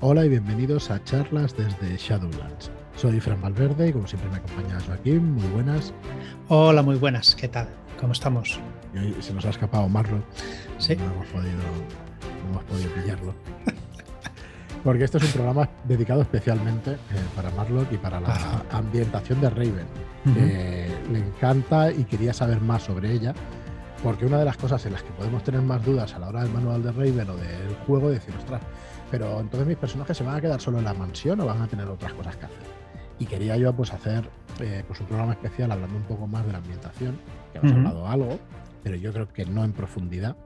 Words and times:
Hola 0.00 0.24
y 0.24 0.28
bienvenidos 0.28 0.90
a 0.90 1.02
charlas 1.04 1.56
desde 1.56 1.96
Shadowlands. 1.96 2.70
Soy 2.96 3.20
Fran 3.20 3.40
Valverde 3.40 3.88
y 3.88 3.92
como 3.92 4.06
siempre 4.06 4.30
me 4.30 4.36
acompaña 4.36 4.78
Joaquín. 4.86 5.34
Muy 5.34 5.46
buenas. 5.48 5.92
Hola, 6.48 6.82
muy 6.82 6.96
buenas. 6.96 7.34
¿Qué 7.34 7.48
tal? 7.48 7.68
¿Cómo 8.00 8.12
estamos? 8.12 8.60
Y 8.94 8.98
hoy 8.98 9.16
se 9.20 9.32
nos 9.34 9.44
ha 9.44 9.50
escapado 9.50 9.88
Marlo. 9.88 10.22
Sí. 10.78 10.96
No 10.96 11.04
hemos 11.04 11.26
podido, 11.26 11.58
no 12.44 12.50
hemos 12.50 12.64
podido 12.64 12.90
pillarlo. 12.94 13.34
Porque 14.84 15.04
este 15.04 15.18
es 15.18 15.24
un 15.24 15.32
programa 15.32 15.68
dedicado 15.84 16.22
especialmente 16.22 16.92
eh, 16.92 16.96
para 17.34 17.50
Marlock 17.50 17.92
y 17.92 17.96
para 17.98 18.20
la 18.20 18.28
Ajá. 18.28 18.62
ambientación 18.70 19.40
de 19.40 19.50
Raven. 19.50 19.86
Que 20.34 20.88
le 21.10 21.18
encanta 21.18 21.90
y 21.90 22.04
quería 22.04 22.32
saber 22.32 22.60
más 22.60 22.84
sobre 22.84 23.12
ella. 23.12 23.34
Porque 24.02 24.26
una 24.26 24.38
de 24.38 24.44
las 24.44 24.56
cosas 24.56 24.84
en 24.86 24.92
las 24.92 25.02
que 25.02 25.10
podemos 25.10 25.42
tener 25.42 25.60
más 25.62 25.84
dudas 25.84 26.14
a 26.14 26.20
la 26.20 26.28
hora 26.28 26.42
del 26.44 26.52
manual 26.52 26.82
de 26.84 26.92
Raven 26.92 27.30
o 27.30 27.36
del 27.36 27.74
juego 27.86 28.10
es 28.10 28.20
decir, 28.20 28.34
ostras, 28.38 28.62
pero 29.10 29.40
entonces 29.40 29.66
mis 29.66 29.76
personajes 29.76 30.16
se 30.16 30.24
van 30.24 30.36
a 30.36 30.40
quedar 30.40 30.60
solo 30.60 30.78
en 30.78 30.84
la 30.84 30.94
mansión 30.94 31.40
o 31.40 31.46
van 31.46 31.62
a 31.62 31.66
tener 31.66 31.86
otras 31.88 32.12
cosas 32.12 32.36
que 32.36 32.46
hacer. 32.46 32.62
Y 33.18 33.26
quería 33.26 33.56
yo 33.56 33.74
pues 33.74 33.92
hacer 33.92 34.28
eh, 34.60 34.84
pues 34.86 35.00
un 35.00 35.06
programa 35.06 35.32
especial 35.32 35.72
hablando 35.72 35.96
un 35.96 36.04
poco 36.04 36.26
más 36.26 36.46
de 36.46 36.52
la 36.52 36.58
ambientación, 36.58 37.18
que 37.52 37.58
hemos 37.58 37.72
hablado 37.72 38.06
algo, 38.06 38.38
pero 38.82 38.96
yo 38.96 39.12
creo 39.12 39.28
que 39.28 39.44
no 39.44 39.64
en 39.64 39.72
profundidad, 39.72 40.36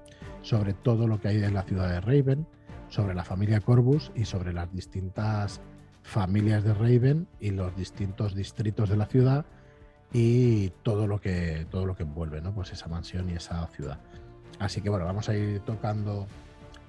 sobre 0.42 0.72
todo 0.72 1.06
lo 1.06 1.20
que 1.20 1.28
hay 1.28 1.42
en 1.42 1.54
la 1.54 1.62
ciudad 1.62 1.88
de 1.88 2.00
Raven, 2.00 2.46
sobre 2.88 3.14
la 3.14 3.24
familia 3.24 3.60
Corvus 3.60 4.12
y 4.14 4.24
sobre 4.24 4.52
las 4.52 4.72
distintas 4.72 5.60
familias 6.02 6.64
de 6.64 6.74
Raven 6.74 7.28
y 7.40 7.50
los 7.50 7.74
distintos 7.76 8.34
distritos 8.34 8.88
de 8.88 8.96
la 8.96 9.06
ciudad 9.06 9.46
y 10.12 10.70
todo 10.82 11.06
lo 11.06 11.20
que 11.20 11.66
todo 11.70 11.86
lo 11.86 11.96
que 11.96 12.02
envuelve, 12.02 12.40
¿no? 12.42 12.52
Pues 12.52 12.72
esa 12.72 12.88
mansión 12.88 13.30
y 13.30 13.34
esa 13.34 13.66
ciudad. 13.68 13.98
Así 14.58 14.82
que 14.82 14.90
bueno, 14.90 15.04
vamos 15.06 15.28
a 15.28 15.34
ir 15.34 15.60
tocando 15.60 16.26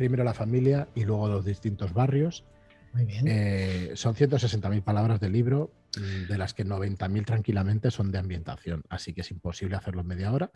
primero 0.04 0.26
la 0.26 0.34
familia 0.34 0.90
y 0.96 1.06
luego 1.06 1.30
los 1.30 1.46
distintos 1.46 1.94
barrios. 1.94 2.44
Muy 2.92 3.06
bien. 3.06 3.26
Eh, 3.26 3.92
son 3.96 4.16
160.000 4.16 4.82
palabras 4.84 5.22
de 5.22 5.30
libro, 5.30 5.72
mm, 5.98 6.28
de 6.28 6.38
las 6.38 6.54
que 6.54 6.66
90.000 6.66 7.24
tranquilamente 7.26 7.90
son 7.90 8.12
de 8.12 8.18
ambientación, 8.18 8.84
así 8.90 9.14
que 9.14 9.22
es 9.22 9.32
imposible 9.32 9.78
hacerlo 9.78 10.02
en 10.02 10.08
media 10.08 10.34
hora. 10.34 10.52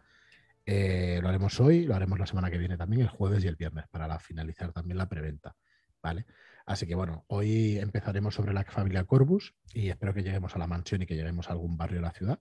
Eh, 0.66 1.20
lo 1.22 1.30
haremos 1.30 1.62
hoy, 1.62 1.86
lo 1.86 1.96
haremos 1.96 2.20
la 2.20 2.26
semana 2.28 2.52
que 2.52 2.58
viene 2.58 2.76
también, 2.76 3.04
el 3.04 3.08
jueves 3.08 3.42
y 3.46 3.48
el 3.48 3.56
viernes, 3.56 3.86
para 3.90 4.06
la- 4.06 4.20
finalizar 4.20 4.74
también 4.74 4.98
la 4.98 5.08
preventa. 5.08 5.56
¿vale? 6.04 6.26
Así 6.66 6.86
que 6.86 6.96
bueno, 6.96 7.24
hoy 7.28 7.78
empezaremos 7.80 8.36
sobre 8.36 8.54
la 8.54 8.66
familia 8.66 9.06
Corvus 9.06 9.56
y 9.74 9.88
espero 9.88 10.14
que 10.14 10.24
lleguemos 10.24 10.54
a 10.58 10.60
la 10.60 10.68
mansión 10.68 11.02
y 11.04 11.06
que 11.06 11.16
lleguemos 11.16 11.48
a 11.48 11.54
algún 11.54 11.78
barrio 11.78 12.00
de 12.00 12.06
la 12.06 12.12
ciudad. 12.12 12.40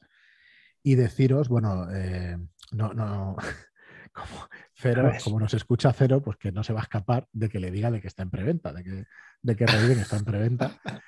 Y 0.83 0.97
deciros, 0.97 1.49
bueno, 1.49 1.87
eh, 1.95 2.37
no, 2.73 2.93
no, 2.95 3.37
como 4.17 4.49
Cero, 4.75 5.13
como 5.23 5.39
nos 5.39 5.55
escucha 5.55 5.93
Cero, 5.93 6.23
pues 6.23 6.39
que 6.39 6.51
no 6.51 6.65
se 6.65 6.73
va 6.73 6.81
a 6.81 6.85
escapar 6.85 7.29
de 7.33 7.49
que 7.49 7.61
le 7.61 7.71
diga 7.71 7.91
de 7.91 8.01
que 8.01 8.09
está 8.09 8.23
en 8.23 8.31
preventa, 8.31 8.73
de 8.73 8.83
que, 8.83 9.05
de 9.43 9.57
que 9.57 9.67
Raven 9.67 9.99
está 9.99 10.17
en 10.17 10.25
preventa 10.25 10.81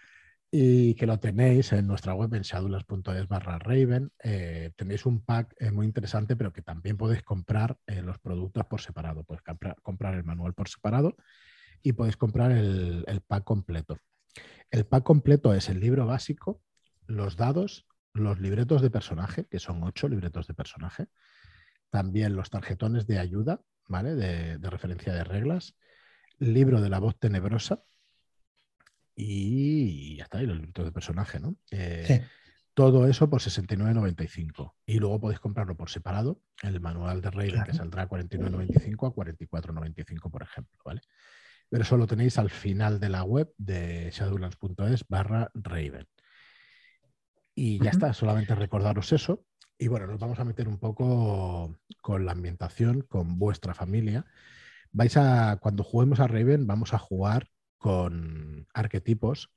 y 0.50 0.94
que 0.94 1.06
lo 1.06 1.18
tenéis 1.18 1.72
en 1.72 1.86
nuestra 1.86 2.14
web 2.14 2.34
en 2.34 2.42
shadulas.es 2.42 3.28
barra 3.28 3.58
Raven. 3.58 4.12
Eh, 4.22 4.72
tenéis 4.76 5.06
un 5.06 5.24
pack 5.24 5.54
eh, 5.58 5.70
muy 5.70 5.86
interesante, 5.86 6.36
pero 6.36 6.52
que 6.52 6.62
también 6.62 6.96
podéis 6.96 7.22
comprar 7.22 7.76
eh, 7.86 8.02
los 8.02 8.18
productos 8.18 8.66
por 8.66 8.80
separado. 8.80 9.24
Podéis 9.24 9.42
comprar, 9.42 9.76
comprar 9.82 10.14
el 10.14 10.24
manual 10.24 10.52
por 10.52 10.68
separado 10.68 11.16
y 11.82 11.92
podéis 11.92 12.16
comprar 12.16 12.52
el, 12.52 13.04
el 13.06 13.20
pack 13.22 13.44
completo. 13.44 13.98
El 14.70 14.84
pack 14.84 15.02
completo 15.02 15.54
es 15.54 15.70
el 15.70 15.80
libro 15.80 16.06
básico, 16.06 16.62
los 17.06 17.36
dados, 17.36 17.86
los 18.12 18.38
libretos 18.38 18.82
de 18.82 18.90
personaje, 18.90 19.46
que 19.46 19.58
son 19.58 19.82
ocho 19.82 20.08
libretos 20.08 20.46
de 20.46 20.54
personaje, 20.54 21.06
también 21.90 22.36
los 22.36 22.50
tarjetones 22.50 23.06
de 23.06 23.18
ayuda, 23.18 23.60
¿vale? 23.88 24.14
De, 24.14 24.58
de 24.58 24.70
referencia 24.70 25.12
de 25.12 25.24
reglas, 25.24 25.76
libro 26.38 26.80
de 26.80 26.88
la 26.88 26.98
voz 26.98 27.18
tenebrosa 27.18 27.82
y 29.14 30.16
ya 30.16 30.24
está, 30.24 30.42
y 30.42 30.46
los 30.46 30.56
libretos 30.56 30.84
de 30.84 30.92
personaje, 30.92 31.40
¿no? 31.40 31.56
Eh, 31.70 32.04
Sí. 32.06 32.20
Todo 32.78 33.08
eso 33.08 33.28
por 33.28 33.40
69,95. 33.40 34.74
Y 34.86 35.00
luego 35.00 35.18
podéis 35.20 35.40
comprarlo 35.40 35.76
por 35.76 35.90
separado, 35.90 36.40
el 36.62 36.80
manual 36.80 37.20
de 37.20 37.32
Raven, 37.32 37.64
que 37.64 37.72
saldrá 37.74 38.02
a 38.02 38.08
49,95 38.08 39.08
a 39.08 39.12
44,95, 39.12 40.30
por 40.30 40.44
ejemplo, 40.44 40.78
¿vale? 40.84 41.00
Pero 41.68 41.82
eso 41.82 41.96
lo 41.96 42.06
tenéis 42.06 42.38
al 42.38 42.50
final 42.50 43.00
de 43.00 43.08
la 43.08 43.24
web 43.24 43.52
de 43.58 44.12
shadowlands.es 44.12 45.08
barra 45.08 45.50
Raven. 45.54 46.06
Y 47.52 47.82
ya 47.82 47.90
está, 47.90 48.12
solamente 48.14 48.54
recordaros 48.54 49.12
eso. 49.12 49.44
Y 49.78 49.86
bueno, 49.86 50.08
nos 50.08 50.18
vamos 50.18 50.40
a 50.40 50.44
meter 50.44 50.68
un 50.68 50.78
poco 50.78 51.78
con 52.02 52.26
la 52.26 52.32
ambientación, 52.32 53.02
con 53.02 53.38
vuestra 53.38 53.74
familia. 53.74 54.26
Vais 54.90 55.16
a, 55.16 55.58
cuando 55.60 55.84
juguemos 55.84 56.18
a 56.18 56.26
Raven, 56.26 56.66
vamos 56.66 56.94
a 56.94 56.98
jugar 56.98 57.48
con 57.78 58.66
arquetipos 58.74 59.52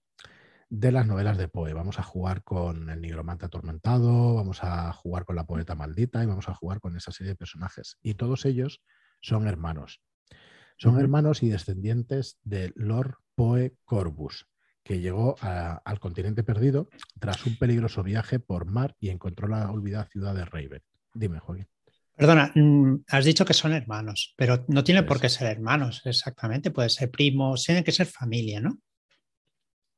de 0.69 0.91
las 0.91 1.07
novelas 1.07 1.39
de 1.39 1.47
Poe. 1.47 1.73
Vamos 1.73 1.97
a 1.97 2.03
jugar 2.03 2.43
con 2.43 2.91
el 2.91 3.01
nigromante 3.01 3.45
atormentado, 3.45 4.35
vamos 4.35 4.63
a 4.63 4.93
jugar 4.93 5.25
con 5.25 5.35
la 5.35 5.47
poeta 5.47 5.73
maldita 5.73 6.23
y 6.23 6.27
vamos 6.27 6.49
a 6.49 6.53
jugar 6.53 6.79
con 6.79 6.95
esa 6.95 7.11
serie 7.11 7.31
de 7.31 7.37
personajes. 7.37 7.97
Y 8.03 8.13
todos 8.13 8.45
ellos 8.45 8.83
son 9.21 9.47
hermanos. 9.47 10.01
Son 10.77 10.99
hermanos 10.99 11.41
y 11.41 11.49
descendientes 11.49 12.39
de 12.43 12.73
Lord 12.75 13.15
Poe 13.35 13.75
Corvus, 13.85 14.47
que 14.83 14.99
llegó 14.99 15.35
a- 15.41 15.81
al 15.85 15.99
continente 15.99 16.43
perdido 16.43 16.89
tras 17.19 17.45
un 17.45 17.57
peligroso 17.57 18.03
viaje 18.03 18.39
por 18.39 18.65
mar 18.65 18.95
y 18.99 19.09
encontró 19.09 19.47
la 19.47 19.69
olvidada 19.71 20.05
ciudad 20.05 20.33
de 20.35 20.45
Raven. 20.45 20.81
Dime, 21.13 21.39
Joaquín. 21.39 21.67
Perdona, 22.15 22.51
mm, 22.53 23.03
has 23.07 23.25
dicho 23.25 23.45
que 23.45 23.53
son 23.53 23.73
hermanos, 23.73 24.33
pero 24.37 24.65
no 24.67 24.83
tiene 24.83 25.03
por 25.03 25.19
qué 25.19 25.29
ser 25.29 25.47
hermanos, 25.47 26.01
exactamente. 26.05 26.71
Puede 26.71 26.89
ser 26.89 27.09
primos, 27.09 27.63
tiene 27.63 27.83
que 27.83 27.91
ser 27.91 28.05
familia, 28.07 28.59
¿no? 28.59 28.79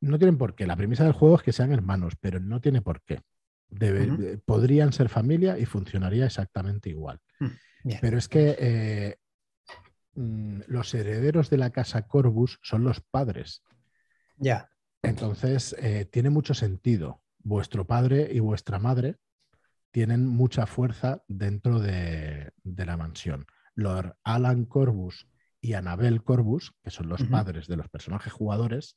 No 0.02 0.18
tienen 0.18 0.38
por 0.38 0.54
qué. 0.56 0.68
La 0.68 0.76
premisa 0.76 1.04
del 1.06 1.14
juego 1.14 1.38
es 1.38 1.44
que 1.44 1.54
sean 1.54 1.72
hermanos, 1.72 2.14
pero 2.20 2.40
no 2.40 2.60
tiene 2.62 2.82
por 2.82 3.02
qué. 3.04 3.22
Debe- 3.70 4.16
de- 4.18 4.38
podrían 4.38 4.94
ser 4.94 5.10
familia 5.10 5.58
y 5.58 5.66
funcionaría 5.66 6.26
exactamente 6.26 6.90
igual. 6.90 7.20
Bien. 7.84 8.00
Pero 8.02 8.18
es 8.18 8.28
que 8.28 8.56
eh, 8.60 9.16
mm, 10.16 10.62
los 10.68 10.94
herederos 10.94 11.50
de 11.50 11.58
la 11.58 11.72
casa 11.72 12.06
Corvus 12.08 12.60
son 12.62 12.84
los 12.84 13.00
padres. 13.02 13.64
Ya. 14.38 14.70
Entonces, 15.04 15.76
eh, 15.80 16.06
tiene 16.06 16.30
mucho 16.30 16.54
sentido. 16.54 17.22
Vuestro 17.40 17.86
padre 17.86 18.30
y 18.32 18.40
vuestra 18.40 18.80
madre 18.80 19.18
tienen 19.92 20.26
mucha 20.26 20.66
fuerza 20.66 21.24
dentro 21.28 21.80
de, 21.80 22.52
de 22.64 22.86
la 22.86 22.98
mansión. 22.98 23.46
Lord 23.76 24.16
Alan 24.24 24.66
Corvus 24.66 25.28
y 25.60 25.74
Annabel 25.74 26.24
Corvus, 26.24 26.74
que 26.84 26.90
son 26.90 27.10
los 27.10 27.24
padres 27.24 27.68
de 27.68 27.78
los 27.78 27.90
personajes 27.90 28.32
jugadores, 28.32 28.96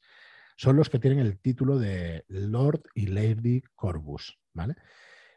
son 0.57 0.77
los 0.77 0.91
que 0.91 0.99
tienen 0.99 1.19
el 1.19 1.39
título 1.39 1.79
de 1.79 2.25
Lord 2.29 2.83
y 2.95 3.07
Lady 3.09 3.63
Corvus, 3.75 4.39
¿vale? 4.53 4.77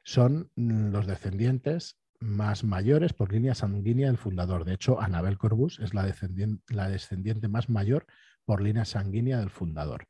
Son 0.04 0.52
mm, 0.56 0.90
los 0.92 1.08
descendientes 1.08 2.00
más 2.20 2.64
mayores 2.64 3.14
por 3.14 3.32
línea 3.32 3.56
sanguínea 3.56 4.08
del 4.08 4.18
fundador. 4.18 4.66
De 4.66 4.74
hecho, 4.74 5.02
Annabel 5.02 5.38
Corvus 5.38 5.80
es 5.80 5.94
la 5.94 6.04
descendiente 6.04 7.48
más 7.48 7.70
mayor 7.70 8.06
por 8.44 8.62
línea 8.62 8.86
sanguínea 8.86 9.40
del 9.40 9.50
fundador. 9.50 10.08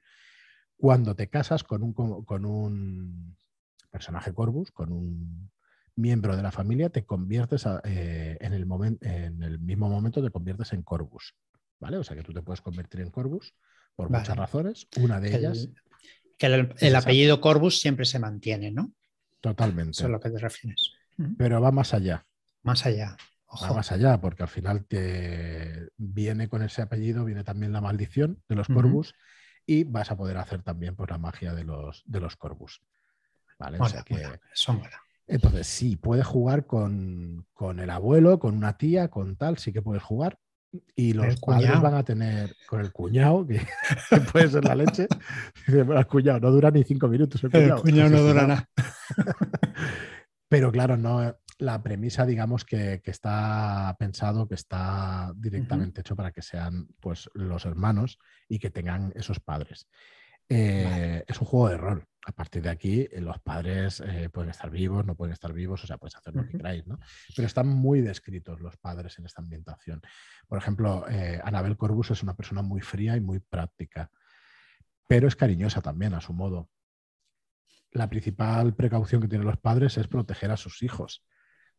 Cuando 0.80 1.14
te 1.16 1.28
casas 1.28 1.64
con 1.66 1.84
un, 1.84 1.92
co- 1.94 2.24
con 2.24 2.46
un 2.46 3.36
personaje 3.92 4.34
Corvus, 4.34 4.72
con 4.72 4.92
un 4.94 5.52
miembro 5.96 6.38
de 6.38 6.44
la 6.44 6.52
familia, 6.52 6.90
te 6.90 7.04
conviertes 7.06 7.66
a- 7.68 7.82
eh, 7.84 8.38
en, 8.40 8.54
el 8.54 8.66
momen- 8.66 8.98
en 9.02 9.44
el 9.44 9.60
mismo 9.60 9.90
momento 9.90 10.24
te 10.24 10.32
conviertes 10.32 10.72
en 10.74 10.84
Corvus. 10.84 11.36
¿Vale? 11.82 11.98
O 11.98 12.04
sea 12.04 12.16
que 12.16 12.24
tú 12.24 12.34
te 12.34 12.42
puedes 12.42 12.62
convertir 12.62 13.02
en 13.02 13.10
Corvus 13.10 13.54
por 13.96 14.10
Vale. 14.10 14.22
muchas 14.22 14.38
razones. 14.38 14.88
Una 15.02 15.20
de 15.20 15.36
ellas, 15.36 15.58
el, 15.60 15.74
que 16.38 16.46
el- 16.88 16.96
apellido 16.96 17.42
Corvus 17.42 17.80
siempre 17.82 18.06
se 18.06 18.20
mantiene, 18.20 18.72
¿no? 18.72 18.94
totalmente. 19.42 19.92
Eso 19.92 20.04
es 20.04 20.06
a 20.06 20.10
lo 20.10 20.20
que 20.20 20.30
te 20.30 20.38
refieres. 20.40 20.94
Pero 21.38 21.60
va 21.62 21.72
más 21.72 21.94
allá. 21.94 22.26
Más 22.64 22.86
allá. 22.86 23.12
Va 23.18 23.54
Ojo. 23.68 23.74
más 23.76 23.92
allá, 23.92 24.20
porque 24.22 24.44
al 24.44 24.50
final 24.50 24.86
te 24.86 25.90
viene 25.98 26.48
con 26.50 26.62
ese 26.62 26.82
apellido, 26.82 27.26
viene 27.26 27.44
también 27.44 27.72
la 27.74 27.82
maldición 27.82 28.42
de 28.48 28.56
los. 28.56 28.68
Corvus 28.68 29.14
y 29.71 29.83
vas 29.83 30.10
a 30.10 30.18
poder 30.18 30.38
hacer 30.38 30.63
también 30.63 30.95
pues, 30.95 31.10
la 31.12 31.19
magia 31.19 31.54
de 31.54 31.63
los, 31.63 32.01
de 32.06 32.19
los 32.19 32.36
Corvus. 32.36 32.81
¿Vale? 33.60 33.77
O 33.80 33.88
sea 33.88 34.01
que- 34.04 34.16
mola, 34.16 34.39
Eso 34.54 34.74
mola. 34.74 35.01
Entonces, 35.27 35.68
sí, 35.68 35.95
puedes 35.95 36.25
jugar 36.25 36.66
con, 36.66 37.45
con 37.54 37.80
el 37.80 37.92
abuelo, 37.92 38.39
con 38.39 38.56
una 38.57 38.77
tía, 38.77 39.10
con 39.10 39.36
tal, 39.36 39.60
sí 39.60 39.71
que 39.71 39.83
puedes 39.83 40.01
jugar. 40.01 40.39
Y 40.95 41.13
los 41.13 41.25
El 41.27 41.38
padres 41.39 41.68
cuñado. 41.68 41.81
van 41.81 41.94
a 41.94 42.04
tener 42.04 42.56
con 42.68 42.80
el 42.81 42.92
cuñado, 42.92 43.45
que, 43.45 43.60
que 44.10 44.21
puede 44.21 44.50
ser 44.50 44.66
la 44.66 44.74
leche. 44.75 45.07
El 45.68 46.07
cuñado 46.07 46.39
no 46.39 46.50
dura 46.51 46.72
ni 46.72 46.83
cinco 46.83 47.07
minutos. 47.07 47.44
El 47.44 47.51
El 47.54 47.62
cuñado, 47.62 47.81
cuñado 47.81 48.10
no 48.10 48.22
dura 48.22 48.48
nada. 48.48 48.69
Pero 50.50 50.72
claro, 50.72 50.98
no, 50.98 51.36
la 51.60 51.84
premisa, 51.84 52.26
digamos, 52.26 52.66
que, 52.66 53.02
que 53.04 53.12
está 53.12 53.96
pensado, 54.00 54.48
que 54.48 54.56
está 54.56 55.32
directamente 55.36 56.02
hecho 56.02 56.16
para 56.16 56.32
que 56.32 56.42
sean 56.42 56.88
pues, 57.00 57.30
los 57.34 57.66
hermanos 57.66 58.18
y 58.48 58.58
que 58.60 58.72
tengan 58.72 59.12
esos 59.16 59.40
padres. 59.40 59.88
Eh, 60.50 61.24
Es 61.28 61.40
un 61.42 61.48
juego 61.48 61.70
de 61.70 61.78
rol. 61.78 62.06
A 62.26 62.32
partir 62.32 62.62
de 62.62 62.70
aquí, 62.70 63.08
eh, 63.12 63.22
los 63.22 63.40
padres 63.40 64.02
eh, 64.02 64.30
pueden 64.30 64.50
estar 64.52 64.70
vivos, 64.70 65.06
no 65.06 65.16
pueden 65.16 65.34
estar 65.34 65.54
vivos, 65.54 65.84
o 65.84 65.88
sea, 65.88 65.98
puedes 65.98 66.16
hacer 66.16 66.34
lo 66.36 66.44
que 66.46 66.58
queráis, 66.58 66.86
¿no? 66.88 67.00
Pero 67.36 67.46
están 67.48 67.68
muy 67.68 68.02
descritos 68.02 68.60
los 68.62 68.76
padres 68.78 69.18
en 69.20 69.26
esta 69.26 69.42
ambientación. 69.42 70.02
Por 70.48 70.58
ejemplo, 70.58 71.06
eh, 71.10 71.40
Anabel 71.44 71.78
Corbus 71.78 72.12
es 72.12 72.24
una 72.24 72.36
persona 72.36 72.62
muy 72.62 72.82
fría 72.82 73.16
y 73.16 73.22
muy 73.22 73.40
práctica. 73.40 74.10
pero 75.08 75.28
es 75.28 75.36
cariñosa 75.36 75.82
también 75.82 76.14
a 76.14 76.22
su 76.22 76.34
modo. 76.34 76.70
La 77.92 78.08
principal 78.10 78.76
precaución 78.76 79.22
que 79.22 79.28
tienen 79.28 79.48
los 79.48 79.58
padres 79.58 79.98
es 79.98 80.08
proteger 80.08 80.52
a 80.52 80.58
sus 80.58 80.84
hijos, 80.84 81.26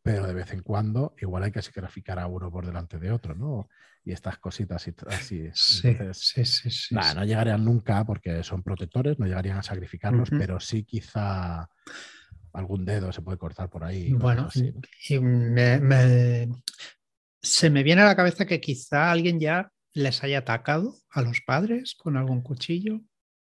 pero 0.01 0.25
de 0.25 0.33
vez 0.33 0.51
en 0.53 0.61
cuando 0.61 1.15
igual 1.19 1.43
hay 1.43 1.51
que 1.51 1.61
sacrificar 1.61 2.19
a 2.19 2.27
uno 2.27 2.51
por 2.51 2.65
delante 2.65 2.97
de 2.97 3.11
otro, 3.11 3.35
¿no? 3.35 3.69
Y 4.03 4.11
estas 4.11 4.39
cositas 4.39 4.87
así. 5.07 5.49
Sí, 5.53 5.95
sí, 6.13 6.45
sí, 6.45 6.95
no 6.95 7.23
llegarían 7.23 7.63
nunca 7.63 8.03
porque 8.03 8.43
son 8.43 8.63
protectores, 8.63 9.19
no 9.19 9.27
llegarían 9.27 9.59
a 9.59 9.63
sacrificarlos, 9.63 10.29
pero 10.31 10.59
sí 10.59 10.83
quizá 10.83 11.69
algún 12.53 12.83
dedo 12.83 13.11
se 13.11 13.21
puede 13.21 13.37
cortar 13.37 13.69
por 13.69 13.83
ahí. 13.83 14.11
Bueno, 14.13 14.49
y 15.07 15.19
me, 15.19 16.49
se 17.41 17.69
me 17.69 17.83
viene 17.83 18.01
a 18.01 18.05
la 18.05 18.15
cabeza 18.15 18.45
que 18.45 18.59
quizá 18.59 19.11
alguien 19.11 19.39
ya 19.39 19.71
les 19.93 20.23
haya 20.23 20.39
atacado 20.39 20.95
a 21.11 21.21
los 21.21 21.41
padres 21.41 21.95
con 21.95 22.17
algún 22.17 22.41
cuchillo. 22.41 23.01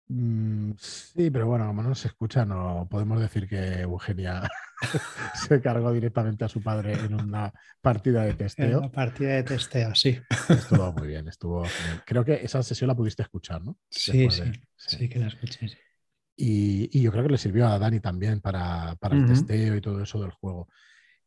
Mm, 0.09 0.73
sí, 0.79 1.31
pero 1.31 1.47
bueno, 1.47 1.67
como 1.67 1.83
no 1.83 1.95
se 1.95 2.09
escucha, 2.09 2.45
no 2.45 2.89
podemos 2.91 3.21
decir 3.21 3.47
que 3.47 3.81
Eugenia 3.81 4.49
se 5.35 5.61
cargó 5.61 5.93
directamente 5.93 6.45
a 6.45 6.49
su 6.49 6.63
padre 6.63 6.95
en 6.95 7.15
una 7.15 7.53
partida 7.83 8.25
de 8.25 8.35
testeo. 8.35 8.71
En 8.71 8.77
una 8.77 8.91
partida 8.91 9.35
de 9.35 9.43
testeo, 9.43 9.95
sí. 9.95 10.19
Estuvo 10.49 10.93
muy 10.95 11.09
bien, 11.09 11.29
estuvo. 11.29 11.65
Creo 12.07 12.25
que 12.25 12.35
esa 12.43 12.63
sesión 12.63 12.89
la 12.89 12.97
pudiste 12.97 13.23
escuchar, 13.23 13.63
¿no? 13.63 13.77
Sí, 13.91 14.31
sí, 14.31 14.51
sí, 14.77 15.09
que 15.09 15.19
la 15.19 15.29
escuché. 15.29 15.79
Y, 16.41 17.01
yo 17.01 17.11
creo 17.11 17.25
que 17.25 17.31
le 17.31 17.39
sirvió 17.39 17.67
a 17.67 17.79
Dani 17.79 18.01
también 18.01 18.41
para, 18.41 18.97
el 19.11 19.27
testeo 19.27 19.77
y 19.77 19.81
todo 19.81 20.03
eso 20.03 20.21
del 20.21 20.31
juego. 20.31 20.69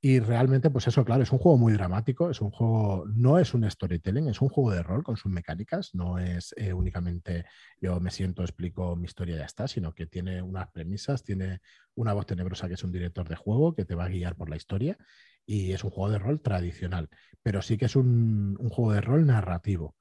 Y 0.03 0.19
realmente, 0.19 0.71
pues 0.71 0.87
eso, 0.87 1.05
claro, 1.05 1.21
es 1.21 1.31
un 1.31 1.37
juego 1.37 1.59
muy 1.59 1.73
dramático, 1.73 2.31
es 2.31 2.41
un 2.41 2.49
juego, 2.49 3.05
no 3.13 3.37
es 3.37 3.53
un 3.53 3.69
storytelling, 3.69 4.27
es 4.29 4.41
un 4.41 4.49
juego 4.49 4.71
de 4.71 4.81
rol 4.81 5.03
con 5.03 5.15
sus 5.15 5.31
mecánicas, 5.31 5.93
no 5.93 6.17
es 6.17 6.55
eh, 6.57 6.73
únicamente 6.73 7.45
yo 7.79 7.99
me 7.99 8.09
siento, 8.09 8.41
explico 8.41 8.95
mi 8.95 9.05
historia 9.05 9.35
y 9.35 9.37
ya 9.39 9.45
está, 9.45 9.67
sino 9.67 9.93
que 9.93 10.07
tiene 10.07 10.41
unas 10.41 10.69
premisas, 10.71 11.23
tiene 11.23 11.61
una 11.93 12.13
voz 12.13 12.25
tenebrosa 12.25 12.67
que 12.67 12.73
es 12.73 12.83
un 12.83 12.91
director 12.91 13.29
de 13.29 13.35
juego 13.35 13.75
que 13.75 13.85
te 13.85 13.93
va 13.93 14.05
a 14.05 14.09
guiar 14.09 14.35
por 14.35 14.49
la 14.49 14.55
historia 14.57 14.97
y 15.45 15.71
es 15.73 15.83
un 15.83 15.91
juego 15.91 16.11
de 16.11 16.17
rol 16.19 16.41
tradicional, 16.41 17.09
pero 17.43 17.61
sí 17.61 17.77
que 17.77 17.85
es 17.85 17.95
un, 17.95 18.57
un 18.59 18.69
juego 18.69 18.93
de 18.93 19.01
rol 19.01 19.27
narrativo. 19.27 19.95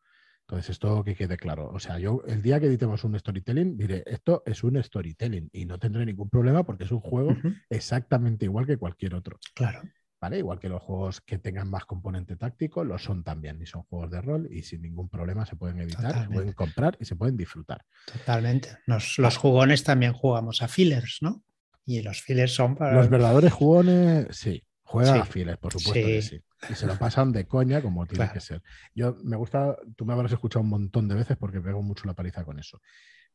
Entonces, 0.50 0.70
esto 0.70 1.04
que 1.04 1.14
quede 1.14 1.36
claro. 1.36 1.70
O 1.72 1.78
sea, 1.78 2.00
yo 2.00 2.24
el 2.26 2.42
día 2.42 2.58
que 2.58 2.66
editemos 2.66 3.04
un 3.04 3.16
storytelling, 3.16 3.76
diré, 3.76 4.02
esto 4.04 4.42
es 4.44 4.64
un 4.64 4.82
storytelling 4.82 5.48
y 5.52 5.64
no 5.64 5.78
tendré 5.78 6.04
ningún 6.04 6.28
problema 6.28 6.64
porque 6.64 6.82
es 6.82 6.90
un 6.90 6.98
juego 6.98 7.36
exactamente 7.70 8.46
igual 8.46 8.66
que 8.66 8.76
cualquier 8.76 9.14
otro. 9.14 9.38
Claro. 9.54 9.80
¿Vale? 10.20 10.38
Igual 10.38 10.58
que 10.58 10.68
los 10.68 10.82
juegos 10.82 11.20
que 11.20 11.38
tengan 11.38 11.70
más 11.70 11.84
componente 11.84 12.34
táctico, 12.34 12.82
lo 12.82 12.98
son 12.98 13.22
también 13.22 13.62
y 13.62 13.66
son 13.66 13.84
juegos 13.84 14.10
de 14.10 14.20
rol 14.20 14.48
y 14.50 14.64
sin 14.64 14.82
ningún 14.82 15.08
problema 15.08 15.46
se 15.46 15.54
pueden 15.54 15.78
editar, 15.78 16.24
se 16.24 16.28
pueden 16.28 16.52
comprar 16.52 16.96
y 16.98 17.04
se 17.04 17.14
pueden 17.14 17.36
disfrutar. 17.36 17.84
Totalmente. 18.12 18.76
los 18.86 19.36
jugones 19.36 19.84
también 19.84 20.12
jugamos 20.12 20.62
a 20.62 20.68
fillers, 20.68 21.18
¿no? 21.20 21.44
Y 21.86 22.02
los 22.02 22.22
fillers 22.22 22.52
son 22.52 22.74
para... 22.74 22.96
Los 22.96 23.08
verdaderos 23.08 23.52
jugones, 23.52 24.26
sí. 24.32 24.64
Juega 24.82 25.22
a 25.22 25.24
fillers, 25.24 25.58
por 25.58 25.72
supuesto 25.74 26.06
que 26.06 26.22
sí 26.22 26.42
y 26.68 26.74
se 26.74 26.86
lo 26.86 26.96
pasan 26.96 27.32
de 27.32 27.46
coña 27.46 27.80
como 27.80 28.06
tiene 28.06 28.30
que 28.32 28.40
ser. 28.40 28.62
Yo 28.94 29.16
me 29.22 29.36
gusta, 29.36 29.76
tú 29.96 30.04
me 30.04 30.12
habrás 30.12 30.32
escuchado 30.32 30.62
un 30.62 30.70
montón 30.70 31.08
de 31.08 31.14
veces 31.14 31.36
porque 31.36 31.60
pego 31.60 31.82
mucho 31.82 32.06
la 32.06 32.14
paliza 32.14 32.44
con 32.44 32.58
eso, 32.58 32.80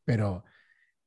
pero 0.04 0.44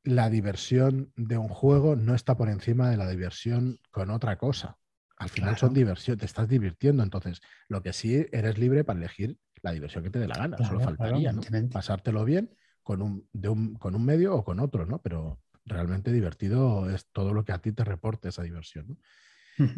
la 0.04 0.30
diversión 0.30 1.12
de 1.16 1.38
un 1.38 1.50
juego 1.50 1.96
no 1.96 2.16
está 2.16 2.36
por 2.38 2.50
encima 2.50 2.90
de 2.90 2.98
la 2.98 3.10
diversión 3.10 3.80
con 3.92 4.10
otra 4.10 4.38
cosa. 4.38 4.78
Al 5.18 5.30
final 5.30 5.58
son 5.58 5.74
diversión, 5.74 6.18
te 6.18 6.26
estás 6.26 6.48
divirtiendo, 6.48 7.04
entonces 7.04 7.42
lo 7.68 7.82
que 7.82 7.92
sí 7.92 8.26
eres 8.32 8.58
libre 8.58 8.86
para 8.86 9.00
elegir 9.00 9.38
la 9.62 9.72
diversión 9.72 10.04
que 10.04 10.10
te 10.10 10.20
dé 10.20 10.28
la 10.28 10.38
gana, 10.38 10.58
solo 10.58 10.80
faltaría, 10.80 11.34
¿no? 11.34 11.42
Pasártelo 11.72 12.24
bien 12.24 12.56
con 12.84 13.02
un, 13.02 13.28
de 13.34 13.50
un, 13.50 13.76
con 13.76 13.96
un 13.96 14.06
medio 14.06 14.34
o 14.34 14.44
con 14.46 14.62
otro, 14.62 14.86
¿no? 14.86 15.02
Pero 15.02 15.42
realmente 15.66 16.12
divertido 16.12 16.90
es 16.90 17.08
todo 17.12 17.34
lo 17.34 17.44
que 17.44 17.52
a 17.52 17.60
ti 17.60 17.74
te 17.74 17.84
reporte 17.84 18.30
esa 18.30 18.44
diversión. 18.44 18.88
¿no? 18.88 18.98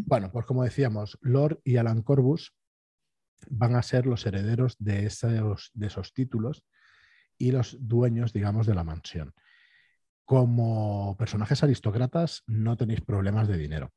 Bueno, 0.05 0.31
pues 0.31 0.45
como 0.45 0.63
decíamos, 0.63 1.17
Lord 1.21 1.59
y 1.63 1.77
Alan 1.77 2.01
Corbus 2.01 2.53
van 3.49 3.75
a 3.75 3.81
ser 3.81 4.05
los 4.05 4.25
herederos 4.25 4.75
de 4.79 5.05
esos, 5.05 5.71
de 5.73 5.87
esos 5.87 6.13
títulos 6.13 6.63
y 7.37 7.51
los 7.51 7.77
dueños, 7.79 8.33
digamos, 8.33 8.67
de 8.67 8.75
la 8.75 8.83
mansión. 8.83 9.33
Como 10.25 11.15
personajes 11.17 11.63
aristócratas 11.63 12.43
no 12.47 12.77
tenéis 12.77 13.01
problemas 13.01 13.47
de 13.47 13.57
dinero, 13.57 13.91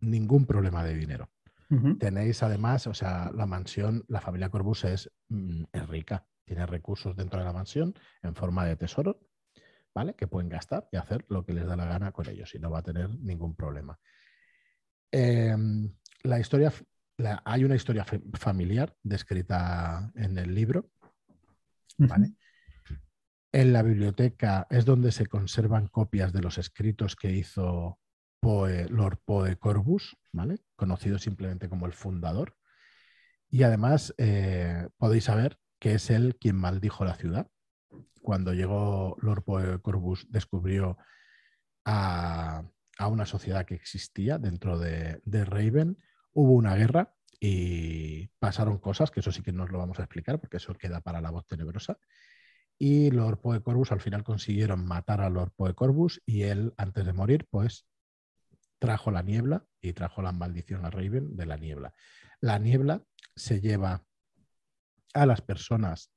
ningún 0.00 0.46
problema 0.46 0.84
de 0.84 0.94
dinero. 0.94 1.30
Tenéis 1.98 2.42
además, 2.42 2.86
o 2.86 2.94
sea, 2.94 3.30
la 3.34 3.44
mansión, 3.44 4.02
la 4.08 4.22
familia 4.22 4.48
Corbus 4.48 4.84
es, 4.84 5.10
mm, 5.28 5.64
es, 5.70 5.86
rica, 5.88 6.26
tiene 6.46 6.64
recursos 6.64 7.14
dentro 7.14 7.38
de 7.38 7.44
la 7.44 7.52
mansión 7.52 7.94
en 8.22 8.34
forma 8.34 8.64
de 8.64 8.76
tesoro, 8.76 9.20
¿vale? 9.94 10.14
Que 10.14 10.26
pueden 10.26 10.48
gastar 10.48 10.88
y 10.90 10.96
hacer 10.96 11.26
lo 11.28 11.44
que 11.44 11.52
les 11.52 11.66
da 11.66 11.76
la 11.76 11.84
gana 11.84 12.12
con 12.12 12.26
ellos 12.26 12.54
y 12.54 12.58
no 12.58 12.70
va 12.70 12.78
a 12.78 12.82
tener 12.82 13.10
ningún 13.20 13.54
problema. 13.54 13.98
Em, 15.10 15.94
la 16.22 16.38
historia, 16.38 16.72
hay 17.44 17.64
una 17.64 17.76
historia 17.76 18.04
familiar 18.34 18.94
descrita 19.02 20.12
en 20.14 20.38
el 20.38 20.54
libro. 20.54 20.90
En 23.50 23.72
la 23.72 23.82
biblioteca 23.82 24.66
es 24.70 24.84
donde 24.84 25.10
se 25.10 25.26
conservan 25.26 25.88
copias 25.88 26.32
de 26.32 26.42
los 26.42 26.58
escritos 26.58 27.16
que 27.16 27.32
hizo 27.32 27.98
Lord 28.42 29.20
Poe 29.24 29.56
Corbus, 29.56 30.16
¿vale? 30.32 30.58
conocido 30.76 31.18
simplemente 31.18 31.68
como 31.68 31.86
el 31.86 31.92
fundador. 31.92 32.56
Y 33.50 33.62
además 33.62 34.14
eh, 34.18 34.88
podéis 34.96 35.24
saber 35.24 35.58
que 35.78 35.94
es 35.94 36.10
él 36.10 36.36
quien 36.38 36.56
maldijo 36.56 37.04
la 37.04 37.14
ciudad. 37.14 37.50
Cuando 38.20 38.52
llegó 38.52 39.16
Lord 39.20 39.44
Poe 39.44 39.80
Corbus 39.80 40.26
descubrió 40.30 40.98
a, 41.84 42.64
a 42.98 43.06
una 43.08 43.24
sociedad 43.26 43.64
que 43.64 43.76
existía 43.76 44.38
dentro 44.38 44.78
de, 44.78 45.20
Raven, 45.24 45.96
hubo 46.32 46.52
una 46.52 46.74
guerra 46.74 47.14
y 47.40 48.26
pasaron 48.40 48.78
cosas, 48.78 49.10
que 49.10 49.20
eso 49.20 49.30
sí 49.30 49.42
que 49.42 49.52
nos 49.52 49.70
lo 49.70 49.78
vamos 49.78 50.00
a 50.00 50.02
explicar 50.02 50.40
porque 50.40 50.56
eso 50.56 50.74
queda 50.74 51.00
para 51.00 51.20
la 51.20 51.30
voz 51.30 51.46
tenebrosa. 51.46 51.98
Y 52.76 53.10
Lord 53.10 53.40
Poe 53.40 53.62
Corvus 53.62 53.92
al 53.92 54.00
final 54.00 54.24
consiguieron 54.24 54.84
matar 54.84 55.20
a 55.20 55.30
Lord 55.30 55.52
Poe 55.56 55.74
Corvus 55.74 56.20
y 56.26 56.42
él, 56.42 56.74
antes 56.76 57.06
de 57.06 57.12
morir, 57.12 57.46
pues 57.50 57.86
trajo 58.80 59.10
la 59.10 59.22
niebla 59.22 59.64
y 59.80 59.92
trajo 59.92 60.20
la 60.22 60.32
maldición 60.32 60.84
a 60.84 60.90
Raven 60.90 61.36
de 61.36 61.46
la 61.46 61.56
niebla. 61.56 61.94
La 62.40 62.58
niebla 62.58 63.02
se 63.34 63.60
lleva 63.60 64.04
a 65.14 65.26
las 65.26 65.40
personas 65.40 66.12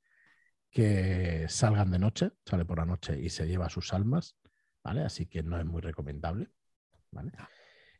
que 0.72 1.46
salgan 1.48 1.92
de 1.92 2.00
noche, 2.00 2.32
sale 2.46 2.66
por 2.66 2.80
la 2.80 2.86
noche 2.86 3.20
y 3.20 3.30
se 3.30 3.48
lleva 3.48 3.70
sus 3.70 3.94
almas, 3.94 4.38
¿vale? 4.84 5.02
Así 5.02 5.28
que 5.28 5.44
no 5.44 5.60
es 5.60 5.66
muy 5.66 5.82
recomendable. 5.82 6.50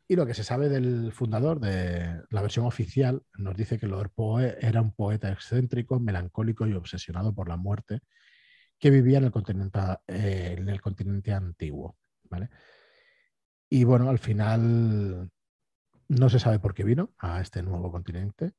Y 0.08 0.16
lo 0.16 0.26
que 0.26 0.34
se 0.34 0.44
sabe 0.44 0.68
del 0.68 1.12
fundador 1.12 1.60
de 1.60 2.22
la 2.30 2.42
versión 2.42 2.66
oficial 2.66 3.22
nos 3.38 3.56
dice 3.56 3.78
que 3.78 3.86
Lord 3.86 4.10
Poe 4.14 4.58
era 4.60 4.82
un 4.82 4.92
poeta 4.92 5.32
excéntrico, 5.32 6.00
melancólico 6.00 6.66
y 6.66 6.74
obsesionado 6.74 7.34
por 7.34 7.48
la 7.48 7.56
muerte 7.56 8.00
que 8.78 8.90
vivía 8.90 9.18
en 9.18 9.24
el 9.24 9.30
continente, 9.30 9.78
eh, 10.08 10.56
en 10.58 10.68
el 10.68 10.80
continente 10.80 11.32
antiguo. 11.32 11.96
Y 13.68 13.84
bueno, 13.84 14.10
al 14.10 14.18
final 14.18 15.30
no 16.08 16.28
se 16.28 16.38
sabe 16.38 16.58
por 16.58 16.74
qué 16.74 16.84
vino 16.84 17.14
a 17.18 17.40
este 17.40 17.62
nuevo 17.62 17.90
continente. 17.90 18.52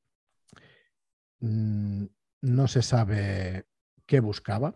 Mm, 1.40 2.06
no 2.40 2.68
se 2.68 2.82
sabe 2.82 3.66
qué 4.06 4.20
buscaba. 4.20 4.74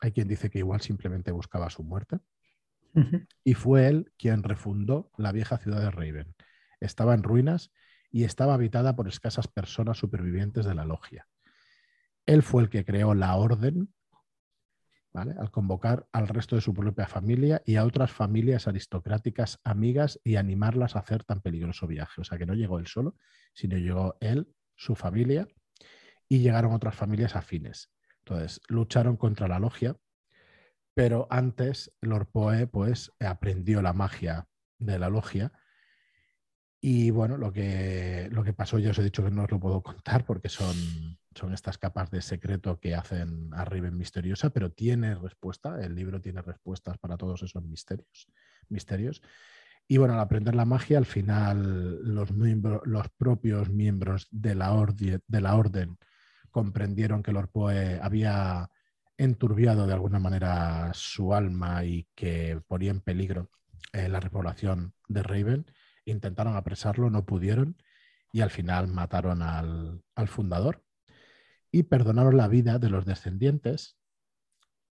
Hay 0.00 0.12
quien 0.12 0.28
dice 0.28 0.50
que 0.50 0.58
igual 0.58 0.80
simplemente 0.80 1.32
buscaba 1.32 1.70
su 1.70 1.82
muerte. 1.82 2.18
Y 3.44 3.54
fue 3.54 3.88
él 3.88 4.12
quien 4.18 4.42
refundó 4.42 5.10
la 5.16 5.32
vieja 5.32 5.58
ciudad 5.58 5.80
de 5.80 5.90
Raven. 5.90 6.34
Estaba 6.80 7.14
en 7.14 7.22
ruinas 7.22 7.72
y 8.10 8.24
estaba 8.24 8.54
habitada 8.54 8.96
por 8.96 9.08
escasas 9.08 9.48
personas 9.48 9.98
supervivientes 9.98 10.64
de 10.64 10.74
la 10.74 10.84
logia. 10.84 11.26
Él 12.26 12.42
fue 12.42 12.62
el 12.62 12.70
que 12.70 12.84
creó 12.84 13.14
la 13.14 13.36
orden, 13.36 13.92
¿vale? 15.12 15.34
al 15.38 15.50
convocar 15.50 16.06
al 16.12 16.28
resto 16.28 16.56
de 16.56 16.62
su 16.62 16.74
propia 16.74 17.06
familia 17.06 17.62
y 17.64 17.76
a 17.76 17.84
otras 17.84 18.10
familias 18.10 18.68
aristocráticas 18.68 19.60
amigas 19.64 20.20
y 20.24 20.36
animarlas 20.36 20.96
a 20.96 21.00
hacer 21.00 21.24
tan 21.24 21.40
peligroso 21.40 21.86
viaje. 21.86 22.20
O 22.20 22.24
sea 22.24 22.38
que 22.38 22.46
no 22.46 22.54
llegó 22.54 22.78
él 22.78 22.86
solo, 22.86 23.16
sino 23.52 23.76
llegó 23.76 24.16
él, 24.20 24.48
su 24.76 24.94
familia, 24.94 25.48
y 26.28 26.38
llegaron 26.38 26.72
otras 26.72 26.94
familias 26.94 27.36
afines. 27.36 27.90
Entonces, 28.20 28.60
lucharon 28.68 29.16
contra 29.16 29.48
la 29.48 29.58
logia 29.58 29.96
pero 31.00 31.26
antes 31.30 31.90
Lord 32.02 32.26
Poe 32.26 32.66
pues 32.66 33.10
aprendió 33.20 33.80
la 33.80 33.94
magia 33.94 34.46
de 34.78 34.98
la 34.98 35.08
logia 35.08 35.50
y 36.78 37.10
bueno, 37.10 37.38
lo 37.38 37.54
que, 37.54 38.28
lo 38.30 38.44
que 38.44 38.52
pasó 38.52 38.78
ya 38.78 38.90
os 38.90 38.98
he 38.98 39.04
dicho 39.04 39.24
que 39.24 39.30
no 39.30 39.44
os 39.44 39.50
lo 39.50 39.58
puedo 39.58 39.82
contar 39.82 40.26
porque 40.26 40.50
son, 40.50 40.76
son 41.34 41.54
estas 41.54 41.78
capas 41.78 42.10
de 42.10 42.20
secreto 42.20 42.80
que 42.80 42.94
hacen 42.94 43.48
a 43.54 43.64
Riven 43.64 43.96
misteriosa, 43.96 44.50
pero 44.50 44.72
tiene 44.72 45.14
respuesta, 45.14 45.82
el 45.82 45.94
libro 45.94 46.20
tiene 46.20 46.42
respuestas 46.42 46.98
para 46.98 47.16
todos 47.16 47.42
esos 47.42 47.64
misterios. 47.64 48.28
misterios. 48.68 49.22
Y 49.88 49.96
bueno, 49.96 50.12
al 50.12 50.20
aprender 50.20 50.54
la 50.54 50.66
magia, 50.66 50.98
al 50.98 51.06
final 51.06 52.14
los, 52.14 52.30
los 52.30 53.08
propios 53.16 53.70
miembros 53.70 54.28
de 54.30 54.54
la, 54.54 54.86
de 55.26 55.40
la 55.40 55.54
orden 55.54 55.96
comprendieron 56.50 57.22
que 57.22 57.32
Lord 57.32 57.48
Poe 57.48 57.98
había 58.02 58.68
enturbiado 59.20 59.86
de 59.86 59.92
alguna 59.92 60.18
manera 60.18 60.92
su 60.94 61.34
alma 61.34 61.84
y 61.84 62.08
que 62.14 62.58
ponía 62.66 62.90
en 62.90 63.00
peligro 63.00 63.50
eh, 63.92 64.08
la 64.08 64.18
repoblación 64.18 64.94
de 65.08 65.22
Raven, 65.22 65.66
intentaron 66.06 66.56
apresarlo, 66.56 67.10
no 67.10 67.26
pudieron 67.26 67.76
y 68.32 68.40
al 68.40 68.50
final 68.50 68.88
mataron 68.88 69.42
al, 69.42 70.02
fundador 70.28 70.82
y 71.70 71.82
perdonaron 71.82 72.36
la 72.38 72.48
vida 72.48 72.78
de 72.78 72.88
los 72.88 73.04
descendientes 73.04 73.98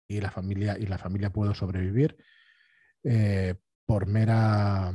y 0.07 0.21
la 0.21 0.31
familia, 0.31 0.77
y 0.79 0.87
la 0.87 0.99
familia 0.99 1.31
pudo 1.31 1.55
sobrevivir 1.55 2.19
eh, 3.05 3.55
por 3.87 4.07
mera, 4.07 4.93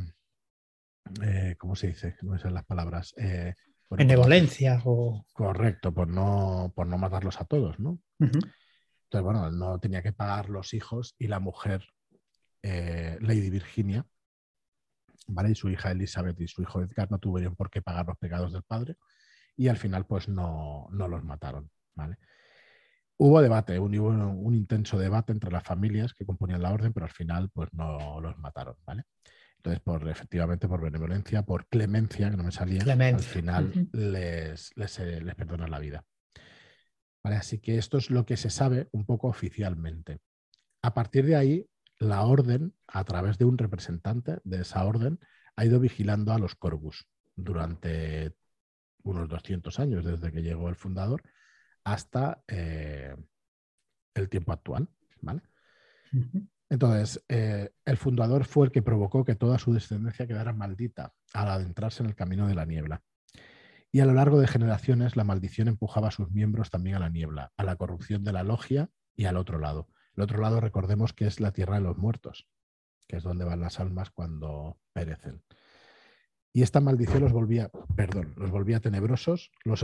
eh, 1.24 1.56
¿cómo 1.58 1.76
se 1.76 1.88
dice? 1.88 2.16
No 2.22 2.38
sé 2.38 2.52
las 2.52 2.66
palabras. 2.66 3.16
Eh, 3.18 3.56
Benevolencia 3.90 4.82
o... 4.86 5.26
Correcto, 5.34 5.94
por 5.94 6.08
no, 6.08 6.72
por 6.76 6.86
no 6.86 6.98
matarlos 6.98 7.42
a 7.42 7.46
todos, 7.46 7.80
¿no? 7.80 8.00
Entonces, 9.06 9.24
bueno, 9.24 9.52
no 9.52 9.80
tenía 9.80 10.02
que 10.02 10.14
pagar 10.14 10.50
los 10.50 10.74
hijos 10.74 11.16
y 11.18 11.28
la 11.28 11.40
mujer, 11.40 11.88
Lady 12.62 13.50
Virginia, 13.50 14.06
¿vale? 15.28 15.52
Y 15.52 15.56
su 15.56 15.70
hija 15.70 15.92
Elizabeth 15.92 16.40
y 16.42 16.48
su 16.48 16.62
hijo 16.62 16.82
Edgar 16.82 17.12
no 17.12 17.20
tuvieron 17.20 17.56
por 17.56 17.70
qué 17.70 17.82
pagar 17.82 18.08
los 18.08 18.18
pecados 18.18 18.52
del 18.52 18.64
padre 18.64 18.96
y 19.56 19.68
al 19.68 19.78
final 19.78 20.06
pues 20.06 20.28
no, 20.28 20.88
los 20.92 21.24
mataron, 21.24 21.70
¿vale? 21.94 22.18
Hubo 23.18 23.42
debate, 23.42 23.80
un, 23.80 23.98
un, 23.98 24.54
intenso 24.54 24.98
debate 24.98 25.32
entre 25.32 25.52
las 25.52 25.64
familias 25.64 26.14
que 26.14 26.26
componían 26.26 26.62
la 26.62 26.74
orden, 26.74 26.92
pero 26.92 27.06
al 27.06 27.12
final 27.12 27.50
pues 27.50 27.70
no 27.72 28.20
los 28.20 28.38
mataron, 28.38 28.76
¿vale? 28.86 29.04
Entonces, 29.58 29.82
por, 29.82 30.08
efectivamente, 30.10 30.68
por 30.68 30.82
benevolencia, 30.82 31.44
por 31.44 31.66
clemencia, 31.68 32.30
que 32.30 32.38
no 32.38 32.44
me 32.44 32.52
salía, 32.52 32.84
al 32.84 33.20
final 33.20 33.90
les, 33.94 34.72
les, 34.76 35.00
eh, 35.00 35.22
les 35.22 35.36
perdonan 35.36 35.72
la 35.72 35.80
vida. 35.80 36.04
¿Vale? 37.26 37.38
Así 37.38 37.58
que 37.58 37.80
esto 37.80 37.98
es 37.98 38.12
lo 38.12 38.24
que 38.24 38.38
se 38.38 38.52
sabe 38.52 38.88
un 38.92 39.04
poco 39.04 39.28
oficialmente. 39.28 40.20
A 40.84 40.94
partir 40.94 41.26
de 41.26 41.36
ahí, 41.36 41.68
la 41.98 42.22
orden, 42.22 42.76
a 42.86 43.04
través 43.04 43.40
de 43.40 43.46
un 43.46 43.58
representante 43.58 44.42
de 44.44 44.62
esa 44.62 44.86
orden, 44.86 45.20
ha 45.56 45.66
ido 45.66 45.80
vigilando 45.80 46.34
a 46.34 46.38
los 46.38 46.54
Corvus 46.54 47.08
durante 47.36 48.36
unos 49.02 49.28
200 49.28 49.80
años, 49.80 50.06
desde 50.06 50.32
que 50.32 50.44
llegó 50.44 50.70
el 50.70 50.76
fundador 50.76 51.24
hasta 51.84 52.44
eh, 52.48 53.16
el 54.14 54.30
tiempo 54.30 54.52
actual. 54.52 54.88
¿vale? 55.20 55.42
Entonces, 56.70 57.26
eh, 57.28 57.72
el 57.86 57.98
fundador 57.98 58.46
fue 58.46 58.68
el 58.68 58.72
que 58.72 58.84
provocó 58.84 59.26
que 59.26 59.34
toda 59.34 59.58
su 59.58 59.74
descendencia 59.74 60.28
quedara 60.28 60.54
maldita 60.54 61.12
al 61.34 61.50
adentrarse 61.50 62.04
en 62.04 62.10
el 62.10 62.16
camino 62.16 62.48
de 62.48 62.54
la 62.54 62.66
niebla. 62.66 63.02
Y 63.96 64.02
a 64.02 64.06
lo 64.06 64.14
largo 64.14 64.42
de 64.42 64.48
generaciones, 64.48 65.16
la 65.16 65.24
maldición 65.24 65.70
empujaba 65.70 66.10
a 66.10 66.12
sus 66.12 66.30
miembros 66.30 66.70
también 66.70 66.98
a 66.98 67.00
la 67.00 67.08
niebla, 67.08 67.54
a 67.56 67.64
la 67.64 67.78
corrupción 67.78 68.26
de 68.26 68.34
la 68.34 68.44
logia 68.44 68.90
y 69.16 69.24
al 69.24 69.38
otro 69.38 69.58
lado, 69.58 69.88
el 70.18 70.24
otro 70.24 70.42
lado, 70.42 70.60
recordemos 70.60 71.14
que 71.14 71.28
es 71.28 71.40
la 71.40 71.54
tierra 71.54 71.76
de 71.76 71.84
los 71.84 71.96
muertos, 71.96 72.46
que 73.08 73.16
es 73.16 73.24
donde 73.24 73.46
van 73.46 73.62
las 73.62 73.80
almas 73.80 74.10
cuando 74.10 74.82
perecen. 74.92 75.46
Y 76.52 76.62
esta 76.62 76.82
maldición 76.82 77.22
los 77.22 77.32
volvía, 77.32 77.72
perdón, 77.96 78.34
los 78.36 78.52
volvía 78.52 78.82
tenebrosos, 78.82 79.54
los, 79.64 79.82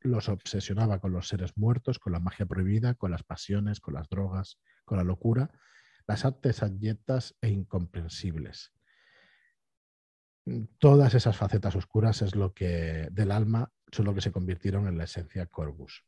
los 0.00 0.28
obsesionaba 0.30 0.98
con 0.98 1.12
los 1.12 1.28
seres 1.28 1.54
muertos, 1.58 1.98
con 1.98 2.14
la 2.14 2.18
magia 2.18 2.46
prohibida, 2.46 2.94
con 2.94 3.10
las 3.10 3.24
pasiones, 3.24 3.78
con 3.80 3.92
las 3.92 4.08
drogas, 4.08 4.58
con 4.86 4.96
la 4.96 5.04
locura, 5.04 5.50
las 6.06 6.24
artes 6.24 6.62
abyectas 6.62 7.36
e 7.42 7.50
incomprensibles. 7.50 8.72
Todas 10.78 11.14
esas 11.14 11.36
facetas 11.36 11.76
oscuras 11.76 12.22
es 12.22 12.34
lo 12.34 12.54
que 12.54 13.08
del 13.10 13.30
alma 13.30 13.70
son 13.92 14.06
lo 14.06 14.14
que 14.14 14.20
se 14.20 14.32
convirtieron 14.32 14.88
en 14.88 14.98
la 14.98 15.04
esencia 15.04 15.46
Corvus. 15.46 16.04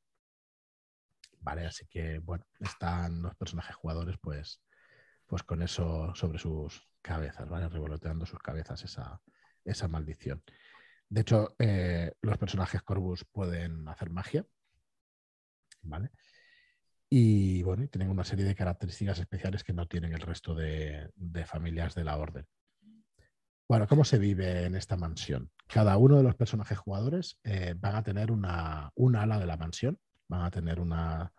¿vale? 1.42 1.66
Así 1.66 1.86
que, 1.86 2.22
están 2.60 3.22
los 3.22 3.34
personajes 3.34 3.76
jugadores, 3.76 4.16
pues, 4.20 4.60
pues 5.26 5.42
con 5.42 5.62
eso 5.62 6.14
sobre 6.14 6.38
sus 6.38 6.88
cabezas, 7.02 7.48
¿vale? 7.48 7.68
Revoloteando 7.68 8.26
sus 8.26 8.38
cabezas 8.38 8.82
esa, 8.84 9.20
esa 9.64 9.88
maldición. 9.88 10.42
De 11.08 11.20
hecho, 11.20 11.54
eh, 11.58 12.12
los 12.22 12.38
personajes 12.38 12.82
Corvus 12.82 13.24
pueden 13.24 13.86
hacer 13.88 14.10
magia, 14.10 14.46
¿vale? 15.82 16.10
Y 17.10 17.62
bueno, 17.62 17.86
tienen 17.88 18.08
una 18.08 18.24
serie 18.24 18.46
de 18.46 18.54
características 18.54 19.18
especiales 19.18 19.64
que 19.64 19.74
no 19.74 19.86
tienen 19.86 20.14
el 20.14 20.20
resto 20.20 20.54
de, 20.54 21.10
familias 21.44 21.94
de 21.94 22.04
la 22.04 22.16
orden. 22.16 22.46
Bueno, 23.68 23.86
¿cómo 23.86 24.04
se 24.04 24.18
vive 24.18 24.64
en 24.66 24.74
esta 24.74 24.96
mansión? 24.96 25.50
Cada 25.66 25.96
uno 25.96 26.16
de 26.16 26.22
los 26.22 26.34
personajes 26.34 26.78
jugadores 26.78 27.38
eh, 27.44 27.74
van 27.78 27.96
a 27.96 28.02
tener 28.02 28.30
una, 28.30 28.90
una 28.94 29.22
ala 29.22 29.38
de 29.38 29.46
la 29.46 29.56
mansión, 29.56 29.98
van 30.28 30.42
a 30.42 30.50
tener 30.50 30.80
una, 30.80 31.32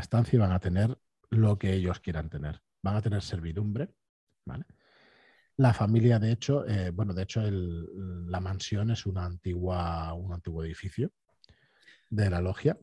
estancia 0.00 0.36
y 0.36 0.40
van 0.40 0.52
a 0.52 0.60
tener 0.60 0.96
lo 1.30 1.58
que 1.58 1.72
ellos 1.74 2.00
quieran 2.00 2.30
tener. 2.30 2.60
Van 2.82 2.96
a 2.96 3.02
tener 3.02 3.22
servidumbre, 3.22 3.94
La 5.56 5.72
familia, 5.72 6.18
de 6.18 6.32
hecho, 6.32 6.66
eh, 6.66 6.90
bueno, 6.90 7.14
de 7.14 7.22
hecho, 7.22 7.40
la 7.42 8.40
mansión 8.40 8.90
es 8.90 9.06
una 9.06 9.24
antigua, 9.24 10.12
un 10.14 10.32
antiguo 10.32 10.64
edificio 10.64 11.12
de 12.10 12.30
la 12.30 12.40
logia. 12.40 12.78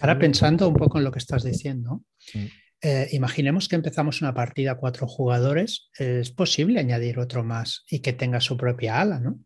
Ahora 0.00 0.18
pensando 0.18 0.68
un 0.68 0.74
poco 0.74 0.98
en 0.98 1.04
lo 1.04 1.12
que 1.12 1.18
estás 1.18 1.44
diciendo, 1.44 2.04
mm. 2.34 2.46
Eh, 2.82 3.08
imaginemos 3.12 3.68
que 3.68 3.76
empezamos 3.76 4.20
una 4.22 4.34
partida 4.34 4.72
a 4.72 4.76
cuatro 4.76 5.06
jugadores, 5.06 5.90
es 5.96 6.32
posible 6.32 6.80
añadir 6.80 7.20
otro 7.20 7.44
más 7.44 7.84
y 7.88 8.00
que 8.00 8.12
tenga 8.12 8.40
su 8.40 8.56
propia 8.56 9.00
ala, 9.00 9.20
¿no? 9.20 9.38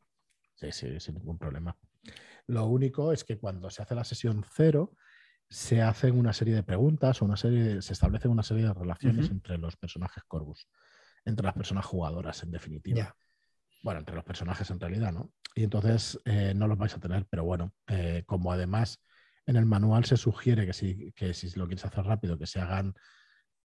Sí, 0.55 0.73
sí, 0.73 0.99
sin 1.01 1.17
ningún 1.17 1.37
problema. 1.37 1.77
Lo 2.47 2.65
único 2.65 3.13
es 3.13 3.25
que 3.25 3.37
cuando 3.37 3.69
se 3.69 3.83
hace 3.83 3.95
la 3.95 4.05
sesión 4.05 4.43
cero, 4.55 4.95
se 5.51 5.83
hacen 5.83 6.19
una 6.19 6.33
serie 6.33 6.55
de 6.55 6.63
preguntas 6.63 7.21
o 7.21 7.27
una 7.27 7.37
serie, 7.37 7.83
se 7.83 7.93
establecen 7.93 8.31
una 8.31 8.43
serie 8.43 8.65
de 8.65 8.73
relaciones 8.73 9.31
entre 9.31 9.59
los 9.59 9.77
personajes 9.77 10.25
Corvus, 10.25 10.67
entre 11.27 11.45
las 11.45 11.55
personas 11.55 11.85
jugadoras, 11.85 12.43
en 12.43 12.51
definitiva. 12.51 13.15
Bueno, 13.83 14.01
entre 14.01 14.15
los 14.15 14.25
personajes 14.25 14.71
en 14.71 14.81
realidad, 14.81 15.13
¿no? 15.13 15.31
Y 15.55 15.65
entonces 15.65 16.19
eh, 16.25 16.55
no 16.57 16.67
los 16.69 16.79
vais 16.79 16.95
a 16.95 17.01
tener, 17.01 17.27
pero 17.29 17.45
bueno, 17.45 17.75
eh, 17.87 18.23
como 18.27 18.51
además 18.51 19.03
en 19.45 19.57
el 19.57 19.67
manual 19.67 20.05
se 20.07 20.17
sugiere 20.17 20.67
que 20.67 20.73
si, 20.73 21.13
que 21.13 21.35
si 21.35 21.51
lo 21.59 21.67
quieres 21.67 21.85
hacer 21.85 22.05
rápido, 22.05 22.39
que 22.39 22.47
se 22.47 22.61
hagan 22.61 22.95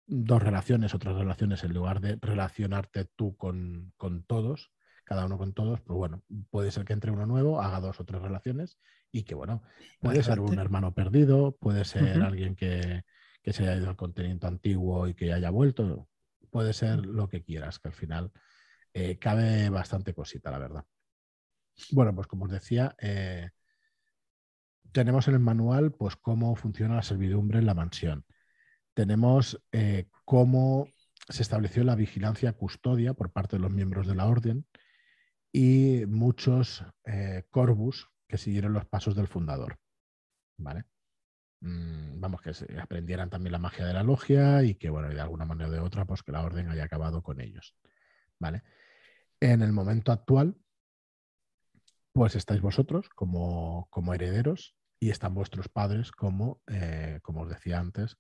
dos 0.08 0.42
relaciones, 0.42 0.94
otras 0.94 1.16
relaciones, 1.16 1.64
en 1.64 1.74
lugar 1.74 2.02
de 2.02 2.18
relacionarte 2.22 3.06
tú 3.16 3.36
con, 3.38 3.94
con 3.98 4.24
todos, 4.24 4.72
cada 5.12 5.26
uno 5.26 5.38
con 5.38 5.54
todos, 5.54 5.82
pues 5.82 5.98
bueno, 5.98 6.24
puede 6.50 6.72
ser 6.72 6.86
que 6.86 6.94
entre 6.94 7.12
uno 7.12 7.26
nuevo, 7.26 7.62
haga 7.62 7.82
dos 7.82 8.00
o 8.00 8.06
tres 8.06 8.22
relaciones 8.22 8.80
y 9.12 9.24
que 9.24 9.36
bueno, 9.36 9.62
puede 10.00 10.24
ser 10.24 10.40
un 10.40 10.58
hermano 10.58 10.94
perdido, 10.94 11.58
puede 11.58 11.84
ser 11.84 12.22
alguien 12.22 12.56
que, 12.56 13.04
se 13.44 13.64
haya 13.64 13.76
ido 13.76 13.90
al 13.90 13.98
continente 13.98 14.48
antiguo 14.48 15.08
y 15.08 15.14
que 15.14 15.34
haya 15.34 15.50
vuelto, 15.50 16.08
puede 16.50 16.74
ser 16.74 17.06
lo 17.06 17.28
que 17.28 17.44
quieras, 17.44 17.80
que 17.80 17.90
al 17.90 17.94
final 17.94 18.32
eh, 18.94 19.18
cabe 19.18 19.70
bastante 19.70 20.14
cosita, 20.14 20.50
la 20.52 20.60
verdad. 20.60 20.86
Bueno, 21.92 22.16
pues 22.16 22.28
como 22.28 22.46
os 22.46 22.52
decía, 22.52 22.96
eh, 23.00 23.50
tenemos 24.92 25.28
en 25.28 25.34
el 25.34 25.40
manual 25.40 25.92
pues 25.92 26.16
cómo 26.16 26.56
funciona 26.56 26.96
la 26.96 27.04
servidumbre 27.04 27.60
en 27.60 27.66
la 27.66 27.74
mansión. 27.74 28.26
Tenemos 28.94 29.62
eh, 29.72 30.08
cómo 30.26 30.88
se 31.30 31.42
estableció 31.42 31.84
la 31.84 31.96
vigilancia 31.96 32.54
custodia 32.54 33.14
por 33.14 33.32
parte 33.32 33.56
de 33.56 33.62
los 33.62 33.72
miembros 33.72 34.08
de 34.08 34.16
la 34.16 34.28
orden, 34.28 34.66
y 35.52 36.06
muchos 36.08 36.84
eh, 37.06 37.44
Corvus 37.50 38.10
que 38.28 38.38
siguieron 38.38 38.74
los 38.74 38.86
pasos 38.86 39.16
del 39.16 39.28
fundador. 39.28 39.78
¿Vale? 40.58 40.86
Mm, 41.62 42.20
vamos, 42.20 42.42
que 42.42 42.52
aprendieran 42.80 43.30
también 43.30 43.52
la 43.52 43.60
magia 43.60 43.86
de 43.86 43.94
la 43.94 44.04
logia 44.04 44.64
y 44.64 44.76
que, 44.76 44.90
bueno, 44.90 45.10
de 45.10 45.20
alguna 45.20 45.46
manera 45.46 45.70
o 45.70 45.72
de 45.72 45.80
otra, 45.80 46.06
pues 46.06 46.24
que 46.24 46.32
la 46.32 46.44
orden 46.44 46.70
haya 46.70 46.86
acabado 46.86 47.22
con 47.22 47.42
ellos. 47.42 47.76
¿Vale? 48.40 48.64
En 49.40 49.62
el 49.62 49.72
momento 49.72 50.12
actual, 50.12 50.56
pues 52.14 52.36
estáis 52.36 52.62
vosotros 52.62 53.10
como, 53.10 53.88
como 53.90 54.14
herederos 54.14 54.76
y 55.00 55.10
están 55.10 55.34
vuestros 55.34 55.68
padres 55.70 56.12
como, 56.12 56.62
eh, 56.68 57.20
como 57.24 57.42
os 57.42 57.50
decía 57.50 57.80
antes, 57.80 58.18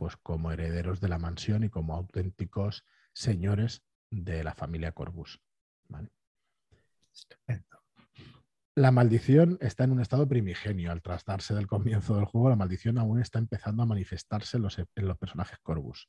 pues 0.00 0.16
como 0.16 0.50
herederos 0.50 0.98
de 1.02 1.08
la 1.08 1.18
mansión 1.18 1.62
y 1.62 1.68
como 1.68 1.94
auténticos 1.94 2.86
señores 3.12 3.82
de 4.10 4.42
la 4.42 4.54
familia 4.54 4.92
Corvus. 4.92 5.42
¿vale? 5.90 6.08
La 8.74 8.92
maldición 8.92 9.58
está 9.60 9.84
en 9.84 9.92
un 9.92 10.00
estado 10.00 10.26
primigenio. 10.26 10.90
Al 10.90 11.02
tratarse 11.02 11.54
del 11.54 11.66
comienzo 11.66 12.16
del 12.16 12.24
juego, 12.24 12.48
la 12.48 12.56
maldición 12.56 12.96
aún 12.96 13.20
está 13.20 13.38
empezando 13.38 13.82
a 13.82 13.86
manifestarse 13.86 14.56
en 14.56 14.62
los, 14.62 15.18
personajes 15.18 15.58
Corvus. 15.58 16.08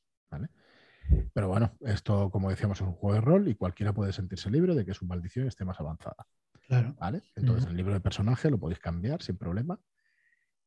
Pero 1.34 1.48
bueno, 1.48 1.76
esto, 1.80 2.30
como 2.30 2.48
decíamos, 2.48 2.80
es 2.80 2.86
un 2.86 2.94
juego 2.94 3.14
de 3.16 3.20
rol 3.20 3.48
y 3.48 3.56
cualquiera 3.56 3.92
puede 3.92 4.14
sentirse 4.14 4.50
libre 4.50 4.74
de 4.74 4.86
que 4.86 4.94
su 4.94 5.04
maldición 5.04 5.48
esté 5.48 5.66
más 5.66 5.78
avanzada. 5.78 6.26
¿vale? 6.98 7.22
Entonces, 7.36 7.68
el 7.68 7.76
libro 7.76 7.92
de 7.92 8.00
personaje 8.00 8.48
lo 8.48 8.58
podéis 8.58 8.78
cambiar 8.78 9.22
sin 9.22 9.36
problema. 9.36 9.78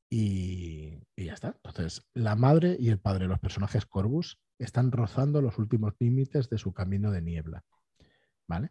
Y, 0.09 1.01
y, 1.15 1.25
ya 1.25 1.33
está. 1.33 1.57
Entonces, 1.63 2.05
la 2.13 2.35
madre 2.35 2.77
y 2.79 2.89
el 2.89 2.99
padre 2.99 3.25
de 3.25 3.29
los 3.29 3.39
personajes 3.39 3.85
Corvus 3.85 4.39
están 4.59 4.91
rozando 4.91 5.41
los 5.41 5.57
últimos 5.57 5.93
límites 5.99 6.49
de 6.49 6.57
su 6.57 6.73
camino 6.73 7.11
de 7.11 7.21
niebla. 7.21 7.63
¿Vale? 8.47 8.69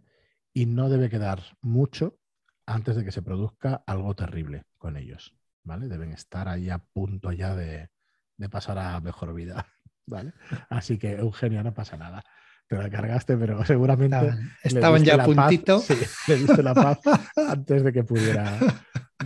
y 0.54 0.66
no 0.66 0.88
debe 0.88 1.10
quedar 1.10 1.42
mucho 1.60 2.16
antes 2.64 2.96
de 2.96 3.04
que 3.04 3.12
se 3.12 3.20
produzca 3.20 3.82
algo 3.86 4.14
terrible 4.14 4.62
con 4.78 4.96
ellos. 4.96 5.34
¿vale? 5.64 5.88
Deben 5.88 6.12
estar 6.12 6.48
ahí 6.48 6.70
a 6.70 6.78
punto 6.78 7.32
ya 7.32 7.54
de, 7.54 7.90
de 8.38 8.48
pasar 8.48 8.78
a 8.78 9.00
mejor 9.00 9.34
vida, 9.34 9.66
¿vale? 10.06 10.32
Así 10.70 10.96
que, 10.96 11.16
Eugenia, 11.16 11.62
no 11.62 11.74
pasa 11.74 11.96
nada. 11.96 12.22
Te 12.68 12.76
la 12.78 12.88
cargaste, 12.88 13.36
pero 13.36 13.62
seguramente... 13.66 14.16
Estaban, 14.62 15.04
ya 15.04 15.22
a 15.22 15.24
puntito. 15.24 15.80
sí, 15.80 15.94
le 16.28 16.36
diste 16.36 16.62
la 16.62 16.72
paz 16.72 17.00
antes 17.36 17.82
de 17.82 17.92
que 17.92 18.04
pudiera 18.04 18.58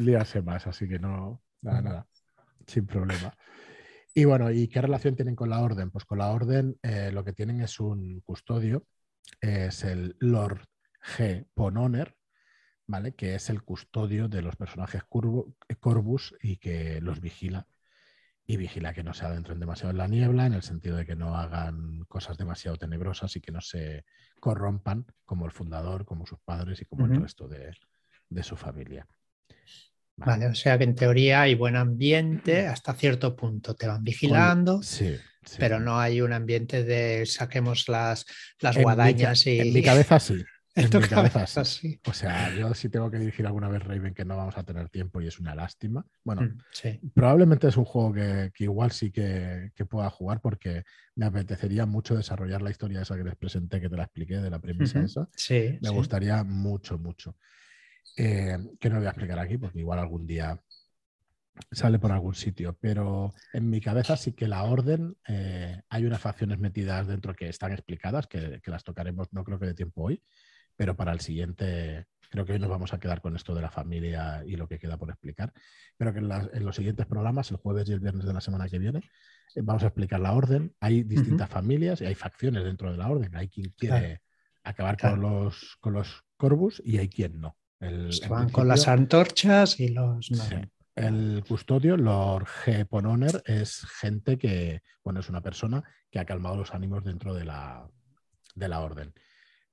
liarse 0.01 0.43
más, 0.43 0.67
así 0.67 0.89
que 0.89 0.99
no, 0.99 1.43
nada, 1.63 1.83
nada, 1.83 2.07
sin 2.67 2.87
problema. 2.87 3.35
Y 4.15 4.25
bueno, 4.25 4.51
¿y 4.51 4.69
qué 4.69 4.81
relación 4.81 5.15
tienen 5.15 5.37
con 5.37 5.51
la 5.51 5.61
orden? 5.61 5.91
Pues 5.91 6.05
con 6.05 6.19
la 6.19 6.29
orden 6.29 6.79
eh, 6.83 7.11
lo 7.13 7.25
que 7.25 7.33
tienen 7.33 7.61
es 7.61 7.79
un 7.79 8.21
custodio, 8.21 8.85
es 9.41 9.85
el 9.85 10.17
Lord 10.19 10.67
G. 11.17 11.47
Pononer, 11.55 12.17
¿vale? 12.87 13.15
Que 13.15 13.35
es 13.35 13.51
el 13.51 13.63
custodio 13.63 14.29
de 14.29 14.43
los 14.43 14.57
personajes 14.57 15.03
Corvus 15.05 16.35
y 16.43 16.57
que 16.57 17.01
los 17.01 17.21
vigila. 17.21 17.67
Y 18.47 18.57
vigila 18.57 18.95
que 18.95 19.05
no 19.05 19.13
se 19.13 19.27
adentren 19.27 19.61
demasiado 19.61 19.91
en 19.91 19.99
la 19.99 20.09
niebla, 20.09 20.47
en 20.47 20.55
el 20.55 20.63
sentido 20.63 20.97
de 20.97 21.05
que 21.05 21.15
no 21.15 21.37
hagan 21.37 22.05
cosas 22.09 22.39
demasiado 22.39 22.79
tenebrosas 22.79 23.37
y 23.37 23.41
que 23.43 23.53
no 23.53 23.61
se 23.61 24.05
corrompan 24.41 25.05
como 25.27 25.45
el 25.45 25.53
fundador, 25.53 26.07
como 26.07 26.27
sus 26.27 26.41
padres 26.41 26.81
y 26.81 26.87
como 26.87 27.05
el 27.05 27.21
resto 27.21 27.47
de, 27.47 27.77
de 28.31 28.43
su 28.43 28.57
familia. 28.57 29.07
Vale. 30.19 30.47
o 30.47 30.55
sea 30.55 30.77
que 30.79 30.85
en 30.85 30.95
teoría 30.95 31.43
hay 31.43 31.55
buen 31.55 31.77
ambiente 31.77 32.67
hasta 32.67 32.95
cierto 32.95 33.37
punto, 33.37 33.75
te 33.75 33.87
van 33.87 34.03
vigilando, 34.03 34.83
sí, 34.83 35.17
pero 35.59 35.81
no 35.81 35.99
hay 35.99 36.21
un 36.21 36.33
ambiente 36.33 36.85
de 36.85 37.25
saquemos 37.27 37.89
las, 37.89 38.27
las 38.61 38.77
guadañas 38.77 39.47
y... 39.47 39.61
En 39.61 39.73
mi 39.73 39.83
cabeza 39.83 40.19
sí. 40.19 40.45
En 40.75 41.01
mi 41.01 41.09
cabeza 41.09 41.65
sí. 41.65 42.01
O 42.07 42.13
sea, 42.13 42.55
yo 42.55 42.73
sí 42.73 42.89
tengo 42.89 43.11
que 43.11 43.19
dirigir 43.19 43.45
alguna 43.47 43.69
vez 43.69 43.83
Raven 43.83 44.15
que 44.15 44.25
no 44.25 44.37
vamos 44.37 44.57
a 44.57 44.63
tener 44.63 44.89
tiempo 44.89 45.21
y 45.21 45.27
es 45.27 45.41
una 45.41 45.55
lástima. 45.57 46.07
Bueno, 46.23 46.43
mm, 46.43 47.09
probablemente 47.13 47.67
es 47.67 47.77
un 47.77 47.85
juego 47.85 48.13
que, 48.13 48.53
igual 48.59 48.93
sí 48.93 49.11
que, 49.11 49.73
pueda 49.91 50.09
jugar 50.09 50.41
porque 50.41 50.85
me 51.17 51.27
apetecería 51.27 51.85
mucho 51.85 52.15
desarrollar 52.15 52.63
la 52.63 52.71
historia 52.71 53.03
esa 53.03 53.17
que 53.17 53.25
les 53.25 53.35
presenté, 53.35 53.81
que 53.81 53.89
te 53.89 53.97
la 53.97 54.05
expliqué 54.05 54.37
de 54.37 54.51
la 54.51 54.61
premisa 54.61 55.01
esa. 55.01 55.29
Sí, 55.35 55.79
me 55.81 55.91
gustaría 55.91 56.45
mucho, 56.45 56.97
mucho. 56.97 57.37
Eh, 58.17 58.59
que 58.81 58.91
no 58.91 58.97
voy 58.97 59.07
a 59.07 59.11
explicar 59.11 59.39
aquí 59.39 59.59
porque 59.59 59.79
igual 59.79 59.99
algún 59.99 60.27
día 60.27 60.61
sale 61.71 61.99
por 61.99 62.13
algún 62.13 62.35
sitio, 62.35 62.77
pero 62.81 63.35
en 63.53 63.69
mi 63.69 63.81
cabeza 63.81 64.17
sí 64.17 64.33
que 64.33 64.49
la 64.49 64.65
orden, 64.65 65.17
eh, 65.27 65.81
hay 65.89 66.05
unas 66.05 66.21
facciones 66.21 66.59
metidas 66.59 67.07
dentro 67.07 67.35
que 67.35 67.49
están 67.49 67.73
explicadas, 67.73 68.27
que, 68.27 68.61
las 68.65 68.85
tocaremos 68.85 69.29
no 69.33 69.45
creo 69.45 69.59
que 69.59 69.67
de 69.67 69.75
tiempo 69.75 70.05
hoy, 70.05 70.23
pero 70.77 70.97
para 70.97 71.13
el 71.13 71.21
siguiente, 71.21 72.07
creo 72.31 72.45
que 72.45 72.53
hoy 72.53 72.59
nos 72.59 72.71
vamos 72.71 72.93
a 72.93 73.01
quedar 73.01 73.21
con 73.21 73.35
esto 73.35 73.55
de 73.55 73.63
la 73.63 73.71
familia 73.71 74.43
y 74.47 74.57
lo 74.57 74.69
que 74.69 74.79
queda 74.79 74.97
por 74.97 75.11
explicar, 75.11 75.53
pero 75.97 76.13
que 76.13 76.21
en, 76.21 76.65
los 76.65 76.77
siguientes 76.77 77.07
programas, 77.07 77.51
el 77.51 77.57
jueves 77.57 77.89
y 77.89 77.93
el 77.93 78.01
viernes 78.01 78.27
de 78.27 78.33
la 78.33 78.41
semana 78.41 78.69
que 78.69 78.79
viene, 78.79 79.01
eh, 79.55 79.61
vamos 79.63 79.83
a 79.83 79.87
explicar 79.87 80.21
la 80.21 80.33
orden. 80.33 80.75
Hay 80.81 81.03
distintas 81.03 81.49
familias 81.49 82.01
y 82.01 82.07
hay 82.07 82.15
facciones 82.15 82.65
dentro 82.65 82.91
de 82.91 82.99
la 82.99 83.09
orden. 83.09 83.35
Hay 83.35 83.49
quien 83.49 83.71
quiere 83.77 84.21
acabar 84.63 84.97
con, 84.99 85.21
los, 85.21 85.77
con 85.81 85.95
los 85.95 86.23
Corvus 86.37 86.81
y 86.85 86.99
hay 86.99 87.09
quien 87.09 87.41
no. 87.41 87.57
El, 87.81 88.11
van 88.29 88.51
con 88.51 88.69
las 88.69 88.89
antorchas 88.89 89.79
y 89.81 89.89
los... 89.89 90.31
El 90.95 91.45
custodio, 91.47 91.97
Lord 91.97 92.47
G. 92.65 92.85
Pononer, 92.85 93.41
es 93.47 93.87
gente 94.01 94.37
que, 94.37 94.83
bueno, 95.05 95.21
es 95.21 95.29
una 95.29 95.41
persona 95.41 95.85
que 96.11 96.19
ha 96.19 96.25
calmado 96.25 96.57
los 96.57 96.75
ánimos 96.75 97.05
dentro 97.05 97.35
de 97.35 97.45
la, 97.45 97.89
de 98.57 98.69
la 98.69 98.81
orden. 98.81 99.15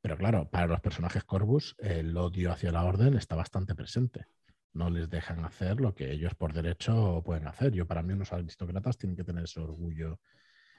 Pero 0.01 0.17
claro, 0.17 0.47
para 0.51 0.67
los 0.67 0.81
personajes 0.81 1.24
Corvus, 1.24 1.75
el 1.79 2.15
odio 2.15 2.51
hacia 2.51 2.71
la 2.71 2.83
orden 2.83 3.15
está 3.15 3.35
bastante 3.35 3.74
presente. 3.74 4.27
No 4.74 4.91
les 4.91 5.09
dejan 5.09 5.43
hacer 5.43 5.81
lo 5.81 5.95
que 5.95 6.12
ellos 6.12 6.35
por 6.35 6.53
derecho 6.53 7.24
pueden 7.25 7.47
hacer. 7.47 7.71
Yo, 7.71 7.88
para 7.88 8.03
mí, 8.03 8.13
unos 8.13 8.31
aristócratas 8.31 9.00
tienen 9.00 9.15
que 9.15 9.24
tener 9.24 9.45
ese 9.45 9.62
orgullo 9.62 10.19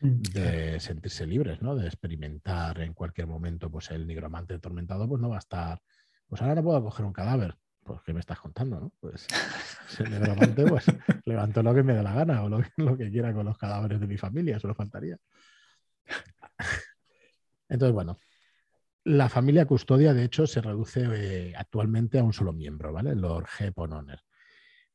mm, 0.00 0.23
de 0.33 0.78
sentirse 0.78 1.26
libres, 1.26 1.61
¿no? 1.61 1.75
De 1.75 1.86
experimentar 1.86 2.80
en 2.82 2.95
cualquier 2.95 3.26
momento, 3.26 3.69
pues 3.69 3.91
el 3.91 4.06
nigromante 4.06 4.54
atormentado, 4.54 5.08
pues 5.08 5.21
no 5.21 5.30
va 5.30 5.36
a 5.36 5.41
estar 5.41 5.82
pues 6.28 6.43
ahora 6.43 6.54
no 6.54 6.62
puedo 6.62 6.82
coger 6.82 7.06
un 7.06 7.12
cadáver. 7.12 7.56
Pues, 7.82 8.00
¿qué 8.02 8.12
me 8.12 8.21
estás 8.21 8.41
contando? 8.41 8.80
¿no? 8.80 8.93
Pues 8.99 9.26
el 10.00 10.69
pues 10.69 10.86
levanto 11.25 11.62
lo 11.62 11.75
que 11.75 11.82
me 11.82 11.95
dé 11.95 12.02
la 12.02 12.15
gana 12.15 12.43
o 12.43 12.49
lo, 12.49 12.97
que 12.97 13.10
quiera 13.10 13.32
con 13.32 13.47
los 13.47 13.56
cadáveres 13.56 14.00
de 14.00 14.06
mi 14.06 14.17
familia, 14.17 14.58
solo 14.58 14.75
faltaría. 14.75 15.17
Entonces, 17.69 17.95
bueno, 17.95 18.19
la 19.04 19.28
familia 19.28 19.67
custodia, 19.67 20.12
de 20.15 20.25
hecho, 20.25 20.47
se 20.47 20.60
reduce 20.60 21.06
eh, 21.15 21.54
actualmente 21.56 22.19
a 22.19 22.25
un 22.25 22.32
solo 22.32 22.52
miembro, 22.52 22.93
¿vale? 22.93 23.15
Lord 23.15 23.47
G. 23.47 23.73
Pononer. 23.73 24.21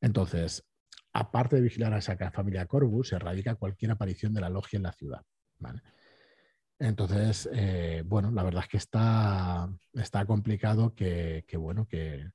Entonces, 0.01 0.65
aparte 1.13 1.57
de 1.57 1.61
vigilar 1.61 1.93
a 1.93 1.99
esa 1.99 2.17
familia 2.31 2.65
Corvus, 2.65 3.09
se 3.09 3.15
erradica 3.15 3.55
cualquier 3.55 3.91
aparición 3.91 4.33
de 4.33 4.41
la 4.41 4.49
logia 4.49 4.77
en 4.77 4.83
la 4.83 4.91
ciudad, 4.91 5.21
¿vale? 5.59 5.81
Entonces, 6.81 7.47
eh, 7.53 8.01
bueno, 8.07 8.31
la 8.31 8.41
verdad 8.41 8.63
es 8.63 8.69
que 8.69 8.77
está, 8.77 9.69
está 9.93 10.25
complicado 10.25 10.95
que, 10.95 11.45
bueno, 11.59 11.87
que, 11.87 12.31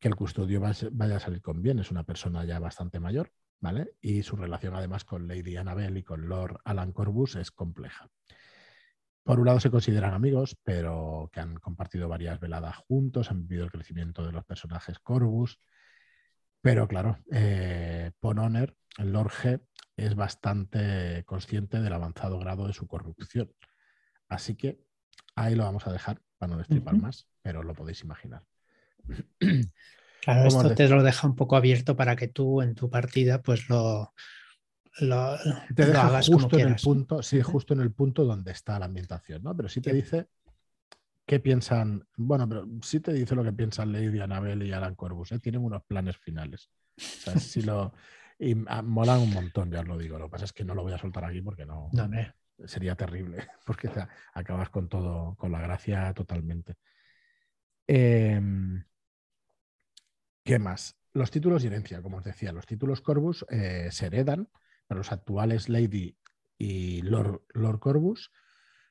el 0.00 0.14
custodio 0.14 0.60
vaya 0.60 1.16
a 1.16 1.20
salir 1.20 1.42
con 1.42 1.62
bien. 1.62 1.80
Es 1.80 1.90
una 1.90 2.04
persona 2.04 2.44
ya 2.44 2.60
bastante 2.60 3.00
mayor, 3.00 3.32
¿vale? 3.58 3.94
Y 4.00 4.22
su 4.22 4.36
relación 4.36 4.76
además 4.76 5.04
con 5.04 5.26
Lady 5.26 5.56
Annabel 5.56 5.96
y 5.96 6.04
con 6.04 6.28
Lord 6.28 6.60
Alan 6.64 6.92
Corbus 6.92 7.34
es 7.34 7.50
compleja. 7.50 8.08
Por 9.24 9.40
un 9.40 9.46
lado 9.46 9.58
se 9.58 9.72
consideran 9.72 10.14
amigos, 10.14 10.56
pero 10.62 11.28
que 11.32 11.40
han 11.40 11.56
compartido 11.56 12.08
varias 12.08 12.38
veladas 12.38 12.76
juntos, 12.76 13.32
han 13.32 13.48
vivido 13.48 13.64
el 13.64 13.72
crecimiento 13.72 14.24
de 14.24 14.30
los 14.30 14.44
personajes 14.44 15.00
Corbus. 15.00 15.58
Pero 16.60 16.86
claro, 16.86 17.18
eh, 17.32 18.12
Pononer, 18.20 18.76
Lord 18.98 19.32
G, 19.32 19.60
es 19.96 20.14
bastante 20.14 21.24
consciente 21.24 21.80
del 21.80 21.92
avanzado 21.92 22.38
grado 22.38 22.66
de 22.66 22.72
su 22.72 22.86
corrupción. 22.86 23.50
Así 24.28 24.54
que 24.54 24.80
ahí 25.34 25.54
lo 25.54 25.64
vamos 25.64 25.86
a 25.86 25.92
dejar 25.92 26.20
para 26.38 26.52
no 26.52 26.58
destripar 26.58 26.96
más, 26.96 27.28
pero 27.42 27.62
lo 27.62 27.74
podéis 27.74 28.02
imaginar. 28.02 28.44
Claro, 30.22 30.48
esto 30.48 30.74
te 30.74 30.88
lo 30.88 31.04
deja 31.04 31.28
un 31.28 31.36
poco 31.36 31.54
abierto 31.54 31.94
para 31.94 32.16
que 32.16 32.26
tú 32.26 32.60
en 32.60 32.74
tu 32.74 32.90
partida 32.90 33.42
pues 33.42 33.68
lo, 33.68 34.12
lo, 34.98 35.36
te 35.72 35.84
hagas 35.84 36.26
justo 36.26 36.58
en 36.58 36.66
el 36.66 36.74
punto, 36.74 37.22
sí, 37.22 37.40
justo 37.42 37.74
en 37.74 37.80
el 37.80 37.92
punto 37.92 38.24
donde 38.24 38.50
está 38.50 38.76
la 38.80 38.86
ambientación, 38.86 39.44
¿no? 39.44 39.56
Pero 39.56 39.68
sí 39.68 39.80
te 39.80 39.92
dice 39.92 40.26
qué 41.26 41.38
piensan, 41.38 42.08
bueno, 42.16 42.48
pero 42.48 42.66
sí 42.82 42.98
te 42.98 43.12
dice 43.12 43.36
lo 43.36 43.44
que 43.44 43.52
piensan 43.52 43.92
Lady 43.92 44.18
Annabelle 44.18 44.66
y 44.66 44.72
Alan 44.72 44.96
Corbus, 44.96 45.30
¿eh? 45.30 45.38
tienen 45.38 45.62
unos 45.62 45.84
planes 45.84 46.16
finales. 46.16 46.70
O 46.96 47.02
sea, 47.02 47.38
si 47.38 47.62
lo, 47.62 47.92
y 48.38 48.54
ah, 48.68 48.82
molan 48.82 49.20
un 49.20 49.32
montón, 49.32 49.70
ya 49.70 49.80
os 49.80 49.88
lo 49.88 49.96
digo. 49.96 50.18
Lo 50.18 50.26
que 50.26 50.32
pasa 50.32 50.44
es 50.44 50.52
que 50.52 50.64
no 50.64 50.74
lo 50.74 50.82
voy 50.82 50.92
a 50.92 50.98
soltar 50.98 51.24
aquí 51.24 51.40
porque 51.40 51.66
no, 51.66 51.90
sería 52.64 52.94
terrible, 52.94 53.38
porque 53.66 53.90
acabas 54.34 54.70
con 54.70 54.88
todo, 54.88 55.34
con 55.36 55.52
la 55.52 55.60
gracia 55.60 56.12
totalmente. 56.14 56.76
Em, 57.86 58.84
¿Qué 60.44 60.58
más? 60.58 60.96
Los 61.12 61.30
títulos 61.30 61.62
de 61.62 61.68
herencia, 61.68 62.02
como 62.02 62.18
os 62.18 62.24
decía, 62.24 62.52
los 62.52 62.66
títulos 62.66 63.00
Corvus 63.00 63.44
eh, 63.48 63.88
se 63.90 64.06
heredan, 64.06 64.48
pero 64.86 64.98
los 64.98 65.12
actuales 65.12 65.68
Lady 65.68 66.16
y 66.58 67.02
Lord, 67.02 67.42
Lord 67.54 67.80
Corvus 67.80 68.30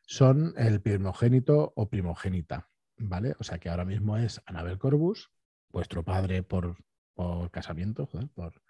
son 0.05 0.53
el 0.58 0.81
primogénito 0.81 1.73
o 1.75 1.89
primogénita, 1.89 2.69
¿vale? 2.97 3.36
O 3.39 3.43
sea 3.43 3.58
que 3.60 3.69
ahora 3.69 3.86
mismo 3.86 4.17
es 4.17 4.41
Anabel 4.45 4.77
Corvus, 4.77 5.31
vuestro 5.69 6.03
padre 6.03 6.43
por, 6.43 6.77
por 7.13 7.51
casamiento, 7.51 8.08
por, 8.08 8.62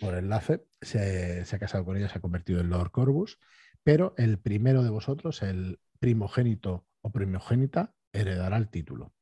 por 0.00 0.14
enlace, 0.14 0.64
se, 0.80 1.44
ha 1.50 1.58
casado 1.58 1.84
con 1.84 1.96
ella, 1.96 2.08
se 2.08 2.18
ha 2.18 2.20
convertido 2.20 2.60
en 2.60 2.70
Lord 2.70 2.90
Corvus, 2.90 3.38
pero 3.82 4.14
el 4.16 4.38
primero 4.38 4.82
de 4.82 4.90
vosotros, 4.90 5.42
el 5.42 5.80
primogénito 5.98 6.86
o 7.00 7.10
primogénita, 7.10 7.94
heredará 8.12 8.56
el 8.56 8.68
título. 8.68 9.12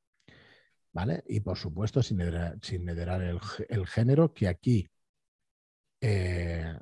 ¿Vale? 0.92 1.22
Y 1.28 1.40
por 1.40 1.56
supuesto, 1.56 2.02
sin 2.02 2.20
heredar, 2.20 3.22
el, 3.22 3.86
género, 3.86 4.34
que 4.34 4.48
aquí, 4.48 4.88
eh, 6.00 6.74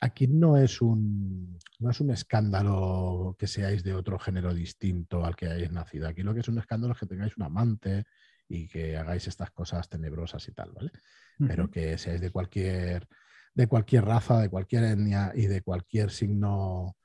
aquí 0.00 0.26
no, 0.26 0.56
es 0.56 0.82
un, 0.82 1.58
no 1.78 1.90
es 1.90 2.00
un 2.00 2.10
escándalo 2.10 3.36
que 3.38 3.46
seáis 3.46 3.84
de 3.84 3.94
otro 3.94 4.18
género 4.18 4.52
distinto 4.52 5.24
al 5.24 5.36
que 5.36 5.46
hayáis 5.46 5.70
nacido. 5.70 6.08
Aquí 6.08 6.22
lo 6.22 6.34
que 6.34 6.40
es 6.40 6.48
un 6.48 6.58
escándalo 6.58 6.94
es 6.94 6.98
que 6.98 7.06
tengáis 7.06 7.36
un 7.36 7.44
amante 7.44 8.06
y 8.48 8.66
que 8.68 8.96
hagáis 8.96 9.28
estas 9.28 9.50
cosas 9.50 9.88
tenebrosas 9.88 10.46
y 10.48 10.52
tal, 10.52 10.72
¿vale? 10.72 10.90
Pero 11.38 11.70
que 11.70 11.98
seáis 11.98 12.20
de 12.20 12.30
cualquier 12.30 13.08
de 13.54 13.66
cualquier 13.66 14.04
raza, 14.04 14.40
de 14.40 14.48
cualquier 14.48 14.84
etnia 14.84 15.32
y 15.34 15.46
de 15.46 15.62
cualquier 15.62 16.10
signo, 16.10 16.96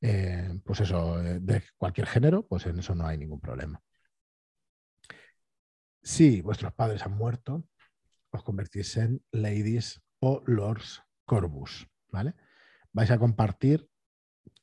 eh, 0.00 0.58
pues 0.64 0.80
eso, 0.80 1.22
eh, 1.22 1.38
de 1.40 1.62
cualquier 1.76 2.06
género, 2.06 2.46
pues 2.46 2.66
en 2.66 2.78
eso 2.78 2.94
no 2.94 3.06
hay 3.06 3.18
ningún 3.18 3.40
problema. 3.40 3.80
Si 6.02 6.40
vuestros 6.40 6.72
padres 6.72 7.04
han 7.04 7.16
muerto, 7.16 7.64
os 8.30 8.42
convertís 8.42 8.96
en 8.96 9.22
ladies 9.30 10.02
o 10.20 10.42
lords 10.46 11.02
Corvus, 11.24 11.86
¿vale? 12.08 12.34
Vais 12.92 13.10
a 13.10 13.18
compartir 13.18 13.88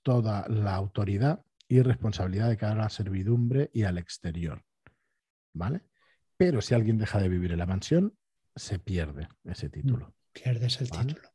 toda 0.02 0.48
la 0.50 0.76
autoridad 0.76 1.45
y 1.67 1.82
responsabilidad 1.82 2.50
de 2.50 2.58
cara 2.58 2.74
a 2.74 2.84
la 2.84 2.89
servidumbre 2.89 3.69
y 3.74 3.84
al 3.84 3.98
exterior, 3.98 4.63
¿vale? 5.54 5.84
Pero 6.36 6.62
si 6.62 6.74
alguien 6.74 6.98
deja 6.98 7.19
de 7.19 7.30
vivir 7.30 7.52
en 7.52 7.60
la 7.60 7.65
mansión, 7.65 8.17
se 8.60 8.78
pierde 8.78 9.30
ese 9.45 9.69
título. 9.69 10.13
Pierdes 10.34 10.82
el 10.82 10.89
título. 10.91 11.30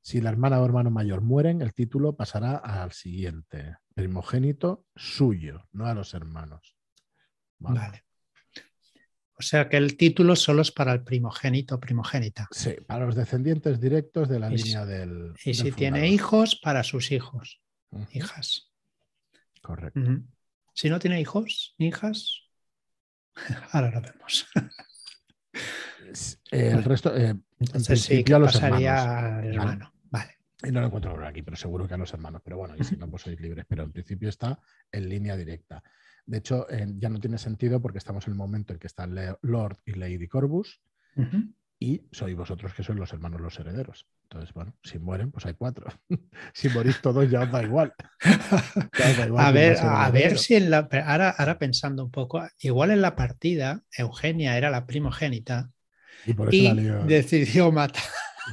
Si 0.00 0.20
la 0.20 0.30
hermana 0.30 0.60
o 0.60 0.64
hermano 0.64 0.90
mayor 0.90 1.20
mueren, 1.20 1.60
el 1.62 1.74
título 1.74 2.16
pasará 2.16 2.56
al 2.56 2.92
siguiente, 2.92 3.76
primogénito 3.94 4.86
suyo, 4.94 5.68
no 5.72 5.86
a 5.86 5.94
los 5.94 6.14
hermanos. 6.14 6.76
Vale. 7.58 8.04
O 9.38 9.42
sea 9.42 9.68
que 9.68 9.76
el 9.76 9.96
título 9.98 10.34
solo 10.34 10.62
es 10.62 10.72
para 10.72 10.92
el 10.92 11.02
primogénito 11.02 11.74
o 11.74 11.80
primogénita. 11.80 12.48
Sí, 12.50 12.76
para 12.86 13.04
los 13.04 13.14
descendientes 13.14 13.80
directos 13.80 14.28
de 14.28 14.38
la 14.38 14.48
línea 14.48 14.86
del. 14.86 15.34
Y 15.44 15.52
si 15.52 15.72
tiene 15.72 16.08
hijos, 16.08 16.56
para 16.56 16.82
sus 16.82 17.12
hijos, 17.12 17.60
hijas. 18.12 18.72
Correcto. 19.60 20.00
Si 20.72 20.88
no 20.88 20.98
tiene 20.98 21.20
hijos, 21.20 21.74
hijas, 21.76 22.42
ahora 23.72 23.90
lo 23.90 24.00
vemos. 24.00 24.46
el 26.50 26.84
resto, 26.84 27.16
eh, 27.16 27.34
Entonces 27.58 28.02
sí, 28.02 28.24
que 28.24 28.38
pasaría 28.38 29.38
al 29.38 29.46
hermano. 29.46 29.92
Y 30.62 30.70
no 30.70 30.80
lo 30.80 30.86
encuentro 30.86 31.10
ahora 31.10 31.28
aquí, 31.28 31.42
pero 31.42 31.56
seguro 31.56 31.86
que 31.86 31.94
a 31.94 31.98
los 31.98 32.12
hermanos. 32.14 32.40
Pero 32.42 32.56
bueno, 32.56 32.74
y 32.78 32.82
si 32.82 32.96
no, 32.96 33.10
pues 33.10 33.22
sois 33.22 33.38
libres. 33.38 33.66
Pero 33.68 33.84
en 33.84 33.92
principio 33.92 34.28
está 34.28 34.58
en 34.90 35.08
línea 35.08 35.36
directa. 35.36 35.82
De 36.24 36.38
hecho, 36.38 36.66
ya 36.96 37.08
no 37.08 37.20
tiene 37.20 37.38
sentido 37.38 37.80
porque 37.80 37.98
estamos 37.98 38.26
en 38.26 38.32
el 38.32 38.38
momento 38.38 38.72
en 38.72 38.78
que 38.78 38.86
están 38.86 39.14
Lord 39.42 39.78
y 39.84 39.92
Lady 39.92 40.26
Corbus 40.26 40.80
y 41.78 42.02
sois 42.10 42.34
vosotros 42.34 42.72
que 42.72 42.82
sois 42.82 42.98
los 42.98 43.12
hermanos 43.12 43.40
los 43.40 43.58
herederos. 43.58 44.06
Entonces, 44.22 44.52
bueno, 44.54 44.74
si 44.82 44.98
mueren, 44.98 45.30
pues 45.30 45.46
hay 45.46 45.54
cuatro. 45.54 45.86
si 46.54 46.68
morís 46.70 47.00
todos 47.00 47.30
ya 47.30 47.42
os 47.42 47.52
da 47.52 47.62
igual. 47.62 47.92
a 49.36 49.52
ver, 49.52 49.78
a 49.78 50.10
ver 50.10 50.38
si 50.38 50.54
en 50.54 50.70
la, 50.70 50.88
ahora, 51.04 51.30
ahora 51.30 51.58
pensando 51.58 52.04
un 52.04 52.10
poco, 52.10 52.42
igual 52.58 52.90
en 52.90 53.02
la 53.02 53.14
partida 53.14 53.82
Eugenia 53.96 54.56
era 54.56 54.70
la 54.70 54.86
primogénita 54.86 55.70
y, 56.24 56.34
por 56.34 56.54
eso 56.54 56.74
decidió 57.06 57.72
matar 57.72 58.02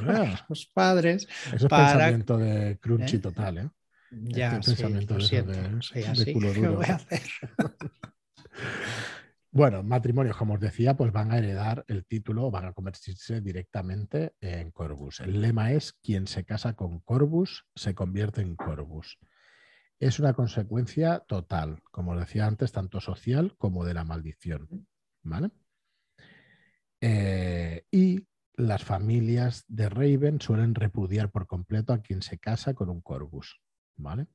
a 0.07 0.45
los 0.49 0.65
padres. 0.67 1.27
Eso 1.47 1.67
es 1.67 1.69
pensamiento 1.69 2.37
de 2.37 2.77
crunchy 2.79 3.17
¿Eh? 3.17 3.19
total, 3.19 3.57
¿eh? 3.57 3.69
Ya, 4.11 4.57
este 4.57 4.71
pensamiento 4.71 5.15
de, 5.15 6.05
así. 6.07 6.25
¿Qué 6.25 6.67
voy 6.67 6.85
a 6.85 6.95
hacer? 6.95 7.21
Bueno, 9.55 9.83
matrimonios, 9.83 10.35
como 10.35 10.55
os 10.55 10.59
decía, 10.59 10.97
pues 10.97 11.11
van 11.11 11.31
a 11.31 11.37
heredar 11.37 11.85
el 11.87 12.07
título, 12.07 12.49
van 12.49 12.65
a 12.65 12.73
convertirse 12.73 13.39
directamente 13.39 14.33
en 14.41 14.71
Corvus. 14.71 15.19
El 15.19 15.41
lema 15.41 15.73
es, 15.73 15.93
quien 15.93 16.25
se 16.25 16.43
casa 16.43 16.73
con 16.73 17.01
Corvus 17.01 17.67
se 17.75 17.93
convierte 17.93 18.41
en 18.41 18.55
Corvus. 18.55 19.19
Es 19.99 20.19
una 20.19 20.33
consecuencia 20.33 21.19
total, 21.19 21.83
como 21.91 22.13
os 22.13 22.19
decía 22.19 22.47
antes, 22.47 22.71
tanto 22.71 22.99
social 22.99 23.55
como 23.59 23.85
de 23.85 23.93
la 23.93 24.03
maldición. 24.03 24.87
¿Vale? 25.21 25.51
Eh, 27.05 27.85
y 27.91 28.25
las 28.53 28.85
familias 28.85 29.65
de 29.67 29.89
Raven 29.89 30.39
suelen 30.39 30.73
repudiar 30.73 31.31
por 31.31 31.47
completo 31.47 31.91
a 31.91 32.01
quien 32.01 32.21
se 32.21 32.39
casa 32.39 32.73
con 32.73 32.89
un 32.89 33.01
Corvus, 33.01 33.59
¿vale? 33.97 34.27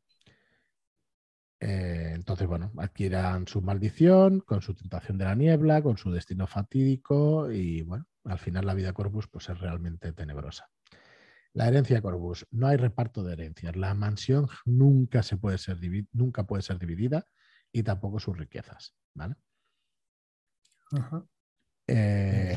Eh, 1.61 2.13
entonces, 2.15 2.47
bueno, 2.47 2.71
adquieran 2.77 3.49
su 3.49 3.63
maldición 3.63 4.41
con 4.41 4.61
su 4.61 4.75
tentación 4.75 5.17
de 5.17 5.25
la 5.25 5.35
niebla, 5.35 5.83
con 5.83 5.97
su 5.97 6.11
destino 6.11 6.47
fatídico 6.47 7.51
y, 7.51 7.81
bueno, 7.81 8.05
al 8.25 8.39
final 8.39 8.67
la 8.67 8.75
vida 8.75 8.93
Corvus 8.93 9.29
pues, 9.29 9.49
es 9.49 9.59
realmente 9.59 10.13
tenebrosa. 10.13 10.69
La 11.55 11.69
herencia 11.69 11.97
de 11.97 12.03
Corvus, 12.03 12.47
no 12.51 12.67
hay 12.67 12.77
reparto 12.77 13.25
de 13.25 13.33
herencias. 13.33 13.77
La 13.77 13.95
mansión 13.95 14.47
nunca, 14.67 15.23
se 15.23 15.39
puede, 15.39 15.57
ser 15.57 15.79
nunca 16.13 16.45
puede 16.45 16.63
ser 16.63 16.79
dividida 16.79 17.25
y 17.73 17.83
tampoco 17.83 18.21
sus 18.21 18.37
riquezas, 18.37 18.95
¿vale? 19.15 19.37
Eh, 21.89 22.57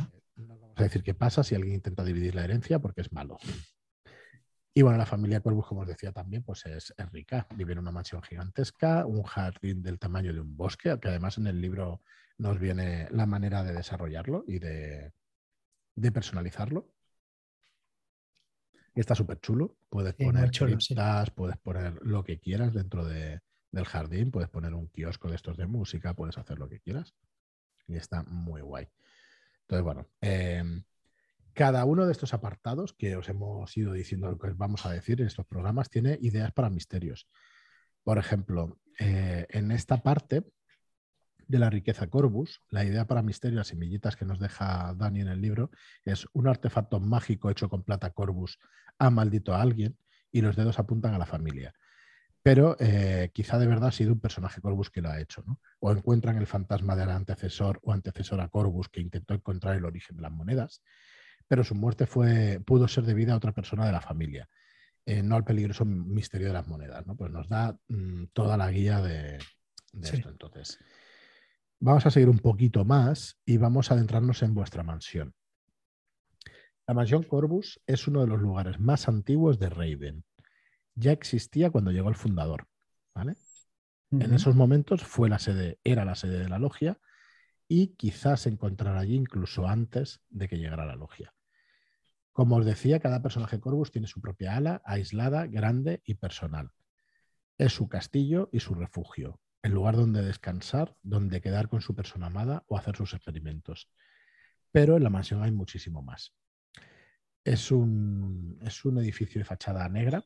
a 0.75 0.83
decir 0.83 1.03
qué 1.03 1.13
pasa 1.13 1.43
si 1.43 1.55
alguien 1.55 1.75
intenta 1.75 2.03
dividir 2.03 2.35
la 2.35 2.43
herencia 2.43 2.79
porque 2.79 3.01
es 3.01 3.11
malo. 3.11 3.37
Y 4.73 4.83
bueno, 4.83 4.97
la 4.97 5.05
familia 5.05 5.41
Corbus, 5.41 5.67
como 5.67 5.81
os 5.81 5.87
decía 5.87 6.13
también, 6.13 6.43
pues 6.43 6.65
es, 6.65 6.93
rica. 7.11 7.45
Vive 7.55 7.73
en 7.73 7.79
una 7.79 7.91
mansión 7.91 8.21
gigantesca, 8.21 9.05
un 9.05 9.23
jardín 9.23 9.81
del 9.81 9.99
tamaño 9.99 10.33
de 10.33 10.39
un 10.39 10.55
bosque, 10.55 10.97
que 10.99 11.09
además 11.09 11.37
en 11.37 11.47
el 11.47 11.59
libro 11.59 12.01
nos 12.37 12.57
viene 12.57 13.07
la 13.11 13.25
manera 13.25 13.63
de 13.63 13.73
desarrollarlo 13.73 14.45
y 14.47 14.59
de, 14.59 15.11
personalizarlo. 16.13 16.89
Y 18.95 19.01
está 19.01 19.13
súper 19.13 19.41
chulo. 19.41 19.75
Puedes 19.89 20.13
poner 20.13 20.51
puedes 21.35 21.57
poner 21.57 21.99
lo 22.01 22.23
que 22.23 22.39
quieras 22.39 22.73
dentro 22.73 23.05
del 23.05 23.85
jardín, 23.85 24.31
puedes 24.31 24.49
poner 24.49 24.73
un 24.73 24.87
kiosco 24.87 25.29
de 25.29 25.35
estos 25.35 25.57
de 25.57 25.67
música, 25.67 26.13
puedes 26.13 26.37
hacer 26.37 26.59
lo 26.59 26.69
que 26.69 26.79
quieras. 26.79 27.13
Y 27.87 27.97
está 27.97 28.23
muy 28.23 28.61
guay. 28.61 28.87
Entonces, 29.61 29.83
bueno, 29.83 30.09
em, 30.21 30.83
cada 31.53 31.85
uno 31.85 32.05
de 32.05 32.11
estos 32.11 32.33
apartados 32.33 32.93
que 32.93 33.15
os 33.15 33.29
hemos 33.29 33.75
ido 33.77 33.93
diciendo 33.93 34.29
lo 34.29 34.37
que 34.37 34.47
os 34.47 34.57
vamos 34.57 34.85
a 34.85 34.91
decir 34.91 35.21
en 35.21 35.27
estos 35.27 35.45
programas 35.45 35.89
tiene 35.89 36.17
ideas 36.21 36.51
para 36.51 36.69
misterios. 36.69 37.27
Por 38.03 38.17
ejemplo, 38.17 38.79
eh, 38.99 39.45
en 39.49 39.71
esta 39.71 40.01
parte 40.03 40.43
de 41.47 41.59
la 41.59 41.69
riqueza 41.69 42.07
Corbus, 42.07 42.61
la 42.69 42.85
idea 42.85 43.05
para 43.05 43.21
misterio, 43.21 43.57
las 43.57 43.67
semillitas 43.67 44.15
que 44.15 44.25
nos 44.25 44.39
deja 44.39 44.93
Dani 44.95 45.21
en 45.21 45.27
el 45.27 45.41
libro, 45.41 45.71
es 46.03 46.25
un 46.33 46.47
artefacto 46.47 46.99
mágico 46.99 47.49
hecho 47.49 47.69
con 47.69 47.83
plata 47.83 48.11
Corbus 48.11 48.57
ha 48.97 49.09
maldito 49.09 49.53
a 49.53 49.61
alguien 49.61 49.97
y 50.31 50.41
los 50.41 50.55
dedos 50.55 50.79
apuntan 50.79 51.13
a 51.13 51.17
la 51.17 51.25
familia 51.25 51.73
pero 52.43 52.75
eh, 52.79 53.29
quizá 53.33 53.59
de 53.59 53.67
verdad 53.67 53.89
ha 53.89 53.91
sido 53.91 54.13
un 54.13 54.19
personaje 54.19 54.61
Corbus 54.61 54.89
que 54.89 55.01
lo 55.01 55.09
ha 55.09 55.19
hecho, 55.19 55.43
¿no? 55.45 55.59
O 55.79 55.91
encuentran 55.91 56.37
el 56.37 56.47
fantasma 56.47 56.95
del 56.95 57.11
antecesor 57.11 57.79
o 57.83 57.91
antecesora 57.91 58.47
Corbus 58.47 58.89
que 58.89 59.01
intentó 59.01 59.33
encontrar 59.33 59.75
el 59.75 59.85
origen 59.85 60.17
de 60.17 60.23
las 60.23 60.31
monedas, 60.31 60.81
pero 61.47 61.63
su 61.63 61.75
muerte 61.75 62.07
fue, 62.07 62.59
pudo 62.65 62.87
ser 62.87 63.03
debida 63.03 63.33
a 63.33 63.37
otra 63.37 63.51
persona 63.51 63.85
de 63.85 63.91
la 63.91 64.01
familia, 64.01 64.49
eh, 65.05 65.21
no 65.21 65.35
al 65.35 65.43
peligroso 65.43 65.85
misterio 65.85 66.47
de 66.47 66.53
las 66.53 66.67
monedas, 66.67 67.05
¿no? 67.05 67.15
Pues 67.15 67.31
nos 67.31 67.47
da 67.47 67.77
mm, 67.89 68.25
toda 68.33 68.57
la 68.57 68.71
guía 68.71 69.01
de, 69.01 69.37
esto. 70.01 70.29
Entonces, 70.29 70.79
vamos 71.79 72.05
a 72.05 72.11
seguir 72.11 72.29
un 72.29 72.39
poquito 72.39 72.85
más 72.85 73.37
y 73.45 73.57
vamos 73.57 73.91
a 73.91 73.93
adentrarnos 73.93 74.41
en 74.41 74.55
vuestra 74.55 74.81
mansión. 74.81 75.35
La 76.87 76.95
mansión 76.95 77.23
Corbus 77.23 77.79
es 77.85 78.07
uno 78.07 78.21
de 78.21 78.27
los 78.27 78.41
lugares 78.41 78.79
más 78.79 79.07
antiguos 79.07 79.59
de 79.59 79.69
Raven 79.69 80.23
ya 80.95 81.11
existía 81.11 81.69
cuando 81.69 81.91
llegó 81.91 82.09
el 82.09 82.15
fundador. 82.15 82.67
¿vale? 83.13 83.35
En 84.11 84.33
esos 84.33 84.55
momentos 84.55 85.03
fue 85.03 85.29
la 85.29 85.39
sede, 85.39 85.79
era 85.83 86.03
la 86.03 86.15
sede 86.15 86.39
de 86.39 86.49
la 86.49 86.59
logia 86.59 86.99
y 87.67 87.95
quizás 87.95 88.41
se 88.41 88.49
encontrara 88.49 88.99
allí 88.99 89.15
incluso 89.15 89.67
antes 89.67 90.21
de 90.29 90.49
que 90.49 90.57
llegara 90.57 90.85
la 90.85 90.97
logia. 90.97 91.33
Como 92.33 92.57
os 92.57 92.65
decía, 92.65 92.99
cada 92.99 93.21
personaje 93.21 93.59
Corvus 93.59 93.91
tiene 93.91 94.07
su 94.07 94.19
propia 94.19 94.57
ala, 94.57 94.81
aislada, 94.83 95.47
grande 95.47 96.01
y 96.05 96.15
personal. 96.15 96.71
Es 97.57 97.73
su 97.73 97.87
castillo 97.87 98.49
y 98.51 98.59
su 98.59 98.73
refugio, 98.73 99.39
el 99.61 99.71
lugar 99.71 99.95
donde 99.95 100.21
descansar, 100.21 100.95
donde 101.01 101.41
quedar 101.41 101.69
con 101.69 101.81
su 101.81 101.95
persona 101.95 102.27
amada 102.27 102.63
o 102.67 102.77
hacer 102.77 102.97
sus 102.97 103.13
experimentos. 103.13 103.89
Pero 104.71 104.97
en 104.97 105.03
la 105.03 105.09
mansión 105.09 105.43
hay 105.43 105.51
muchísimo 105.51 106.01
más. 106.01 106.33
Es 107.43 107.71
un, 107.71 108.59
es 108.61 108.83
un 108.85 108.97
edificio 108.97 109.39
de 109.39 109.45
fachada 109.45 109.87
negra, 109.87 110.25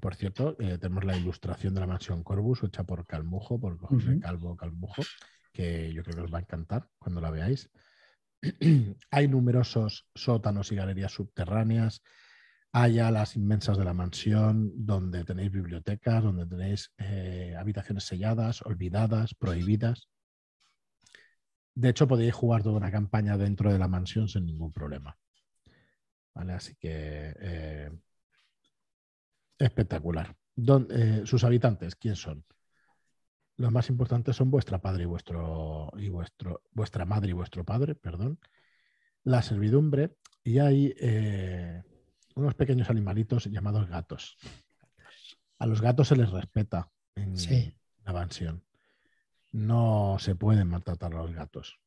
por 0.00 0.14
cierto, 0.14 0.56
eh, 0.58 0.78
tenemos 0.78 1.04
la 1.04 1.16
ilustración 1.16 1.74
de 1.74 1.80
la 1.80 1.86
mansión 1.86 2.22
Corbus 2.22 2.62
hecha 2.64 2.84
por 2.84 3.06
Calmujo, 3.06 3.60
por 3.60 3.78
José 3.78 4.18
Calvo 4.20 4.56
Calmujo, 4.56 5.02
que 5.52 5.92
yo 5.92 6.02
creo 6.02 6.16
que 6.16 6.22
os 6.22 6.34
va 6.34 6.38
a 6.38 6.42
encantar 6.42 6.88
cuando 6.98 7.20
la 7.20 7.30
veáis. 7.30 7.70
Hay 9.10 9.28
numerosos 9.28 10.08
sótanos 10.14 10.72
y 10.72 10.76
galerías 10.76 11.12
subterráneas. 11.12 12.02
Hay 12.72 12.98
alas 12.98 13.36
inmensas 13.36 13.78
de 13.78 13.84
la 13.84 13.94
mansión 13.94 14.72
donde 14.74 15.24
tenéis 15.24 15.52
bibliotecas, 15.52 16.24
donde 16.24 16.46
tenéis 16.46 16.92
eh, 16.98 17.54
habitaciones 17.56 18.04
selladas, 18.04 18.62
olvidadas, 18.62 19.34
prohibidas. 19.34 20.08
De 21.76 21.90
hecho, 21.90 22.08
podéis 22.08 22.34
jugar 22.34 22.64
toda 22.64 22.76
una 22.76 22.90
campaña 22.90 23.38
dentro 23.38 23.72
de 23.72 23.78
la 23.78 23.86
mansión 23.86 24.28
sin 24.28 24.44
ningún 24.44 24.72
problema. 24.72 25.16
¿Vale? 26.34 26.52
Así 26.52 26.74
que 26.74 27.32
eh, 27.38 27.90
Espectacular. 29.58 30.36
Eh, 30.90 31.22
¿Sus 31.24 31.44
habitantes 31.44 31.96
quién 31.96 32.16
son? 32.16 32.44
Los 33.56 33.70
más 33.70 33.88
importantes 33.88 34.34
son 34.34 34.50
vuestra 34.50 34.80
padre 34.80 35.04
y 35.04 35.06
vuestro 35.06 35.92
y 35.96 36.08
vuestro 36.08 36.62
vuestra 36.72 37.04
madre 37.04 37.30
y 37.30 37.34
vuestro 37.34 37.64
padre, 37.64 37.94
perdón. 37.94 38.38
La 39.22 39.42
servidumbre 39.42 40.16
y 40.42 40.58
hay 40.58 40.94
eh, 40.98 41.82
unos 42.34 42.54
pequeños 42.54 42.90
animalitos 42.90 43.46
llamados 43.46 43.88
gatos. 43.88 44.36
A 45.58 45.66
los 45.66 45.80
gatos 45.80 46.08
se 46.08 46.16
les 46.16 46.30
respeta 46.30 46.90
en 47.14 47.34
la 48.04 48.12
mansión. 48.12 48.64
No 49.52 50.16
se 50.18 50.34
pueden 50.34 50.68
maltratar 50.68 51.14
a 51.14 51.18
los 51.18 51.32
gatos. 51.32 51.78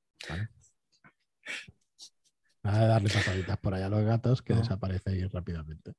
Nada 2.63 2.81
de 2.81 2.87
darle 2.87 3.09
pataditas 3.09 3.57
por 3.57 3.73
allá 3.73 3.87
a 3.87 3.89
los 3.89 4.03
gatos 4.03 4.41
que 4.41 4.55
desaparece 4.55 5.11
ahí 5.11 5.25
rápidamente. 5.25 5.93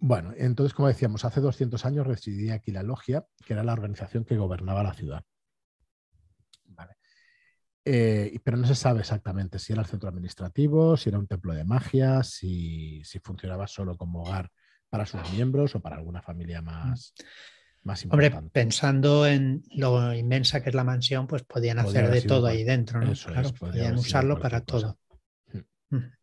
Bueno, 0.00 0.32
entonces, 0.36 0.74
como 0.74 0.88
decíamos, 0.88 1.24
hace 1.24 1.40
200 1.40 1.84
años 1.84 2.06
residía 2.06 2.54
aquí 2.54 2.70
la 2.70 2.82
logia, 2.82 3.26
que 3.44 3.52
era 3.52 3.64
la 3.64 3.72
organización 3.72 4.24
que 4.24 4.36
gobernaba 4.36 4.82
la 4.82 4.94
ciudad. 4.94 5.24
Eh, 7.90 8.38
pero 8.44 8.58
no 8.58 8.66
se 8.66 8.74
sabe 8.74 9.00
exactamente 9.00 9.58
si 9.58 9.72
era 9.72 9.80
el 9.80 9.88
centro 9.88 10.10
administrativo, 10.10 10.94
si 10.98 11.08
era 11.08 11.18
un 11.18 11.26
templo 11.26 11.54
de 11.54 11.64
magia, 11.64 12.22
si, 12.22 13.02
funcionaba 13.22 13.66
solo 13.66 13.96
como 13.96 14.24
hogar 14.24 14.50
para 14.90 15.06
sus 15.06 15.22
miembros 15.32 15.74
o 15.74 15.80
para 15.80 15.96
alguna 15.96 16.20
familia 16.20 16.60
más, 16.60 17.14
más 17.84 18.04
importante. 18.04 18.36
Hombre, 18.36 18.50
pensando 18.52 19.26
en 19.26 19.62
lo 19.70 20.12
inmensa 20.12 20.62
que 20.62 20.68
es 20.68 20.74
la 20.74 20.84
mansión, 20.84 21.26
pues 21.26 21.44
podían 21.44 21.78
hacer 21.78 22.10
de 22.10 22.20
todo 22.20 22.46
ahí 22.46 22.62
dentro, 22.62 23.00
¿no? 23.00 23.14
claro, 23.14 23.54
podían 23.54 23.94
usarlo 23.94 24.38
para 24.38 24.60
todo. 24.60 24.98
Hmm. 25.88 26.17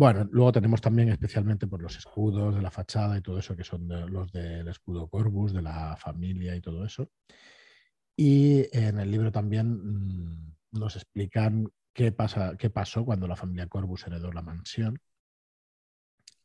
Bueno, 0.00 0.26
luego 0.32 0.50
tenemos 0.50 0.80
también 0.80 1.10
especialmente 1.10 1.66
por 1.66 1.78
pues, 1.78 1.92
los 1.92 1.98
escudos 1.98 2.54
de 2.54 2.62
la 2.62 2.70
fachada 2.70 3.18
y 3.18 3.20
todo 3.20 3.38
eso, 3.38 3.54
que 3.54 3.64
son 3.64 3.86
los 4.10 4.32
del 4.32 4.66
escudo 4.66 5.10
Corvus, 5.10 5.52
de 5.52 5.60
la 5.60 5.94
familia 5.94 6.56
y 6.56 6.62
todo 6.62 6.86
eso. 6.86 7.10
Y 8.16 8.64
en 8.74 8.98
el 8.98 9.10
libro 9.10 9.30
también 9.30 9.68
mm, 9.68 10.56
nos 10.72 10.96
explican 10.96 11.70
qué, 11.92 12.12
pasa, 12.12 12.56
qué 12.56 12.70
pasó 12.70 13.04
cuando 13.04 13.28
la 13.28 13.36
familia 13.36 13.66
Corvus 13.66 14.06
heredó 14.06 14.32
la 14.32 14.40
mansión. 14.40 14.98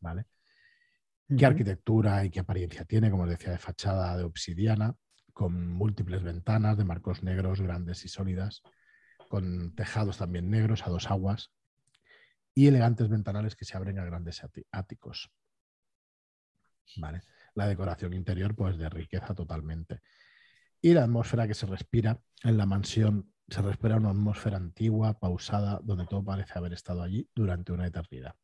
¿Vale? 0.01 0.25
Qué 1.37 1.45
arquitectura 1.45 2.25
y 2.25 2.31
qué 2.31 2.41
apariencia 2.41 2.83
tiene, 2.83 3.09
como 3.09 3.25
decía, 3.25 3.51
de 3.51 3.57
fachada 3.57 4.17
de 4.17 4.25
obsidiana, 4.25 4.95
con 5.31 5.69
múltiples 5.69 6.23
ventanas 6.23 6.77
de 6.77 6.83
marcos 6.83 7.23
negros 7.23 7.61
grandes 7.61 8.03
y 8.03 8.09
sólidas, 8.09 8.63
con 9.29 9.73
tejados 9.75 10.17
también 10.17 10.49
negros 10.49 10.85
a 10.85 10.89
dos 10.89 11.09
aguas 11.09 11.53
y 12.55 12.67
elegantes 12.67 13.09
ventanales 13.09 13.55
que 13.55 13.65
se 13.65 13.77
abren 13.77 13.99
a 13.99 14.05
grandes 14.05 14.41
áticos. 14.71 15.29
¿Vale? 16.95 17.21
La 17.53 17.67
decoración 17.67 18.13
interior, 18.13 18.55
pues 18.55 18.77
de 18.77 18.89
riqueza 18.89 19.35
totalmente. 19.35 20.01
Y 20.81 20.93
la 20.93 21.03
atmósfera 21.03 21.47
que 21.47 21.53
se 21.53 21.65
respira 21.65 22.21
en 22.43 22.57
la 22.57 22.65
mansión, 22.65 23.33
se 23.49 23.61
respira 23.61 23.97
una 23.97 24.11
atmósfera 24.11 24.57
antigua, 24.57 25.19
pausada, 25.19 25.81
donde 25.83 26.05
todo 26.05 26.23
parece 26.23 26.57
haber 26.57 26.73
estado 26.73 27.03
allí 27.03 27.29
durante 27.35 27.73
una 27.73 27.87
eternidad. 27.87 28.35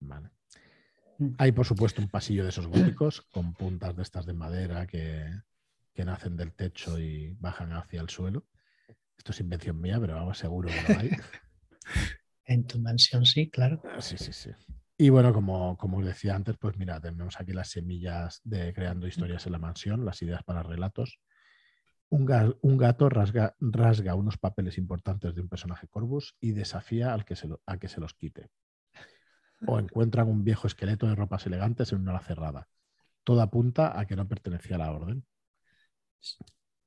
Mm. 0.00 1.34
Hay, 1.38 1.52
por 1.52 1.66
supuesto, 1.66 2.02
un 2.02 2.08
pasillo 2.08 2.42
de 2.44 2.50
esos 2.50 2.66
góticos 2.66 3.22
con 3.32 3.54
puntas 3.54 3.96
de 3.96 4.02
estas 4.02 4.26
de 4.26 4.34
madera 4.34 4.86
que, 4.86 5.42
nacen 5.96 6.36
del 6.36 6.52
techo 6.52 6.96
y 7.00 7.34
bajan 7.40 7.72
hacia 7.72 8.00
el 8.00 8.08
suelo. 8.08 8.46
Esto 9.16 9.32
es 9.32 9.40
invención 9.40 9.80
mía, 9.80 9.98
pero 9.98 10.14
vamos, 10.14 10.38
seguro 10.38 10.68
que 10.68 10.92
lo 10.92 11.00
hay. 11.00 11.10
en 12.48 12.66
tu 12.66 12.80
mansión 12.80 13.24
sí, 13.26 13.50
claro. 13.50 13.80
Sí, 14.00 14.16
sí, 14.18 14.32
sí. 14.32 14.50
Y 14.96 15.10
bueno, 15.10 15.32
como, 15.32 15.76
como 15.76 15.98
os 15.98 16.04
decía 16.04 16.34
antes, 16.34 16.56
pues 16.58 16.76
mira, 16.76 17.00
tenemos 17.00 17.38
aquí 17.38 17.52
las 17.52 17.70
semillas 17.70 18.40
de 18.42 18.72
creando 18.72 19.06
historias 19.06 19.46
en 19.46 19.52
la 19.52 19.58
mansión, 19.58 20.04
las 20.04 20.20
ideas 20.22 20.42
para 20.42 20.64
relatos. 20.64 21.20
Un, 22.10 22.24
gato 22.24 23.08
rasga, 23.10 23.54
rasga, 23.60 24.14
unos 24.14 24.38
papeles 24.38 24.78
importantes 24.78 25.34
de 25.34 25.42
un 25.42 25.48
personaje 25.48 25.86
Corvus 25.88 26.36
y 26.40 26.52
desafía 26.52 27.12
al 27.12 27.26
que 27.26 27.36
se 27.36 27.48
a 27.66 27.76
que 27.76 27.88
se 27.88 28.00
los 28.00 28.14
quite. 28.14 28.50
O 29.66 29.78
encuentran 29.78 30.28
un 30.28 30.42
viejo 30.42 30.66
esqueleto 30.66 31.06
de 31.06 31.14
ropas 31.14 31.46
elegantes 31.46 31.92
en 31.92 32.00
una 32.00 32.12
ala 32.12 32.20
cerrada. 32.20 32.68
Todo 33.24 33.42
apunta 33.42 33.98
a 34.00 34.06
que 34.06 34.16
no 34.16 34.26
pertenecía 34.26 34.76
a 34.76 34.78
la 34.78 34.90
orden. 34.90 35.24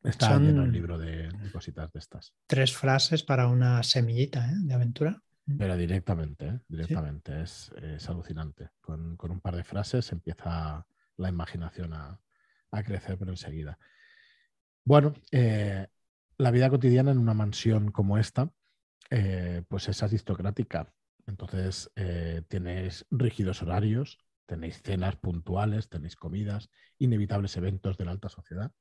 Está 0.04 0.36
en 0.36 0.58
el 0.58 0.72
libro 0.72 0.98
de, 0.98 1.30
cositas 1.54 1.92
de 1.92 2.00
estas. 2.00 2.34
Tres 2.48 2.76
frases 2.76 3.22
para 3.22 3.48
una 3.48 3.84
semillita 3.84 4.50
¿eh? 4.50 4.56
de 4.56 4.74
aventura. 4.74 5.22
Pero 5.58 5.76
directamente, 5.76 6.48
¿eh? 6.48 6.60
directamente. 6.68 7.42
Es, 7.42 7.72
alucinante. 8.08 8.70
Con, 8.80 9.18
un 9.20 9.42
par 9.42 9.56
de 9.56 9.64
frases 9.64 10.12
empieza 10.12 10.86
la 11.18 11.30
imaginación 11.30 11.94
a, 11.94 12.20
crecer, 12.86 13.18
pero 13.18 13.32
enseguida. 13.32 13.78
Bueno, 14.86 15.14
eh, 15.32 15.88
la 16.38 16.52
vida 16.52 16.70
cotidiana 16.70 17.12
en 17.12 17.18
una 17.18 17.34
mansión 17.34 17.92
como 17.92 18.18
esta, 18.18 18.52
eh, 19.10 19.64
pues 19.68 19.90
es 19.90 20.02
aristocrática. 20.04 20.94
Entonces, 21.28 21.92
tenéis 22.48 23.06
rígidos 23.12 23.62
horarios, 23.62 24.18
tenéis 24.46 24.82
cenas 24.82 25.16
puntuales, 25.18 25.88
tenéis 25.88 26.16
comidas, 26.16 26.70
inevitables 26.98 27.56
eventos 27.58 27.98
de 27.98 28.06
la 28.06 28.12
alta 28.12 28.30
sociedad. 28.30 28.72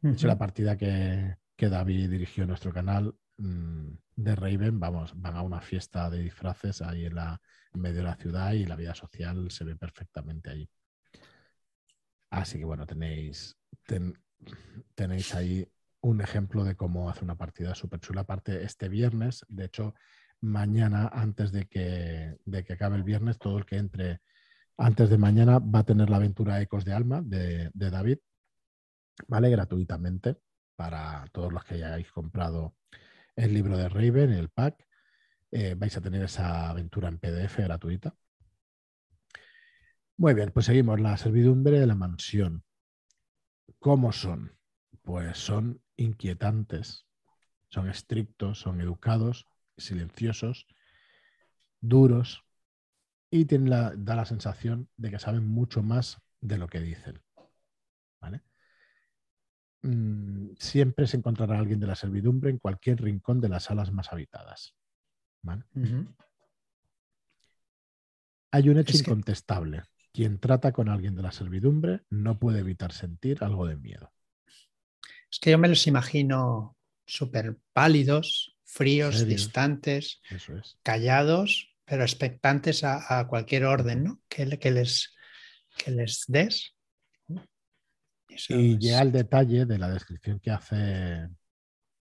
De 0.00 0.12
hecho, 0.12 0.26
la 0.26 0.38
partida 0.38 0.76
que, 0.76 1.36
que 1.56 1.68
David 1.68 2.10
dirigió 2.10 2.44
en 2.44 2.48
nuestro 2.48 2.72
canal 2.72 3.14
Mm, 3.42 3.98
de 4.16 4.34
Raven, 4.34 4.78
vamos, 4.78 5.12
van 5.16 5.36
a 5.36 5.42
una 5.42 5.60
fiesta 5.60 6.10
de 6.10 6.18
disfraces 6.20 6.82
ahí 6.82 7.06
en, 7.06 7.14
la, 7.14 7.40
medio 7.74 7.98
de 7.98 8.04
la 8.04 8.16
ciudad 8.16 8.52
y 8.52 8.66
la 8.66 8.76
vida 8.76 8.94
social 8.94 9.50
se 9.50 9.64
ve 9.64 9.76
perfectamente 9.76 10.50
ahí. 10.50 10.68
Así 12.30 12.58
que 12.58 12.64
bueno, 12.64 12.86
tenéis, 12.86 13.56
tenéis 14.94 15.34
ahí 15.34 15.66
un 16.00 16.20
ejemplo 16.20 16.64
de 16.64 16.76
cómo 16.76 17.08
hace 17.08 17.24
una 17.24 17.36
partida 17.36 17.74
súper 17.74 18.00
chula. 18.00 18.22
Aparte, 18.22 18.64
este 18.64 18.88
viernes, 18.88 19.44
de 19.48 19.66
hecho, 19.66 19.94
mañana, 20.40 21.08
antes 21.12 21.52
de 21.52 21.66
que, 21.66 22.36
de 22.44 22.64
que 22.64 22.72
acabe 22.72 22.96
el 22.96 23.04
viernes, 23.04 23.38
todo 23.38 23.58
el 23.58 23.66
que 23.66 23.76
entre 23.76 24.20
antes 24.78 25.10
de 25.10 25.18
mañana 25.18 25.58
va 25.58 25.80
a 25.80 25.84
tener 25.84 26.10
la 26.10 26.16
aventura 26.16 26.60
Ecos 26.60 26.84
de 26.84 26.92
Alma 26.92 27.22
de, 27.22 27.70
de 27.72 27.90
David, 27.90 28.18
¿vale? 29.28 29.50
Gratuitamente 29.50 30.36
para 30.74 31.24
todos 31.32 31.52
los 31.52 31.62
que 31.64 31.74
hayáis 31.74 32.10
comprado 32.10 32.74
el 33.36 33.54
libro 33.54 33.76
de 33.76 33.88
Raven, 33.88 34.32
el 34.32 34.48
pack. 34.48 34.86
Eh, 35.50 35.74
vais 35.76 35.96
a 35.96 36.00
tener 36.00 36.22
esa 36.22 36.70
aventura 36.70 37.08
en 37.08 37.18
PDF 37.18 37.58
gratuita. 37.58 38.14
Muy 40.16 40.34
bien, 40.34 40.50
pues 40.52 40.66
seguimos. 40.66 41.00
La 41.00 41.16
servidumbre 41.16 41.80
de 41.80 41.86
la 41.86 41.94
mansión. 41.94 42.64
¿Cómo 43.78 44.12
son? 44.12 44.56
Pues 45.02 45.38
son 45.38 45.82
inquietantes, 45.96 47.06
son 47.68 47.88
estrictos, 47.88 48.60
son 48.60 48.80
educados, 48.80 49.46
silenciosos, 49.76 50.66
duros 51.80 52.44
y 53.30 53.46
tienen 53.46 53.70
la, 53.70 53.92
da 53.96 54.14
la 54.14 54.24
sensación 54.24 54.88
de 54.96 55.10
que 55.10 55.18
saben 55.18 55.46
mucho 55.46 55.82
más 55.82 56.20
de 56.40 56.58
lo 56.58 56.68
que 56.68 56.80
dicen. 56.80 57.20
¿Vale? 58.20 58.42
Mm, 59.82 60.54
siempre 60.58 61.08
se 61.08 61.16
encontrará 61.16 61.58
alguien 61.58 61.80
de 61.80 61.88
la 61.88 61.96
servidumbre 61.96 62.50
en 62.50 62.58
cualquier 62.58 63.02
rincón 63.02 63.40
de 63.40 63.48
las 63.48 63.64
salas 63.64 63.92
más 63.92 64.12
habitadas. 64.12 64.76
Hay 68.52 68.68
un 68.68 68.78
hecho 68.78 68.96
incontestable. 68.96 69.82
Quien 70.12 70.38
trata 70.38 70.72
con 70.72 70.88
alguien 70.88 71.16
de 71.16 71.22
la 71.22 71.32
servidumbre 71.32 72.02
no 72.10 72.38
puede 72.38 72.60
evitar 72.60 72.92
sentir 72.92 73.42
algo 73.42 73.66
de 73.66 73.76
miedo. 73.76 74.12
Es 75.30 75.40
que 75.40 75.50
yo 75.50 75.58
me 75.58 75.68
los 75.68 75.86
imagino 75.86 76.76
súper 77.06 77.58
pálidos, 77.72 78.56
fríos, 78.64 79.26
distantes, 79.26 80.20
callados, 80.82 81.74
pero 81.84 82.02
expectantes 82.02 82.84
a, 82.84 83.26
cualquier 83.26 83.64
orden 83.64 84.04
¿no? 84.04 84.22
que, 84.28 84.58
que, 84.58 84.70
les, 84.70 85.14
que 85.76 85.90
les 85.90 86.24
des 86.28 86.76
y 88.48 88.78
llega 88.78 89.02
el 89.02 89.12
detalle 89.12 89.66
de 89.66 89.78
la 89.78 89.90
descripción 89.90 90.40
que 90.40 90.50
hace, 90.50 91.28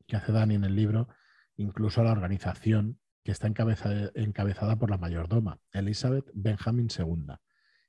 que 0.08 0.16
hace 0.16 0.32
Dani 0.32 0.56
en 0.56 0.64
el 0.64 0.76
libro, 0.76 1.08
incluso 1.58 2.02
a 2.02 2.04
la 2.04 2.12
organización 2.12 3.00
que 3.24 3.32
está 3.32 3.48
encabezada 3.48 4.80
por 4.80 4.90
la 4.90 4.98
mayordoma, 4.98 5.60
Elizabeth 5.72 6.30
Benjamin 6.34 6.88
II, 6.98 7.36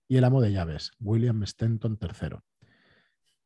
y 0.09 0.17
el 0.17 0.25
amo 0.25 0.43
de 0.43 0.53
llaves, 0.53 0.93
William 1.01 1.45
Stenton 1.47 1.99
III. 2.01 2.39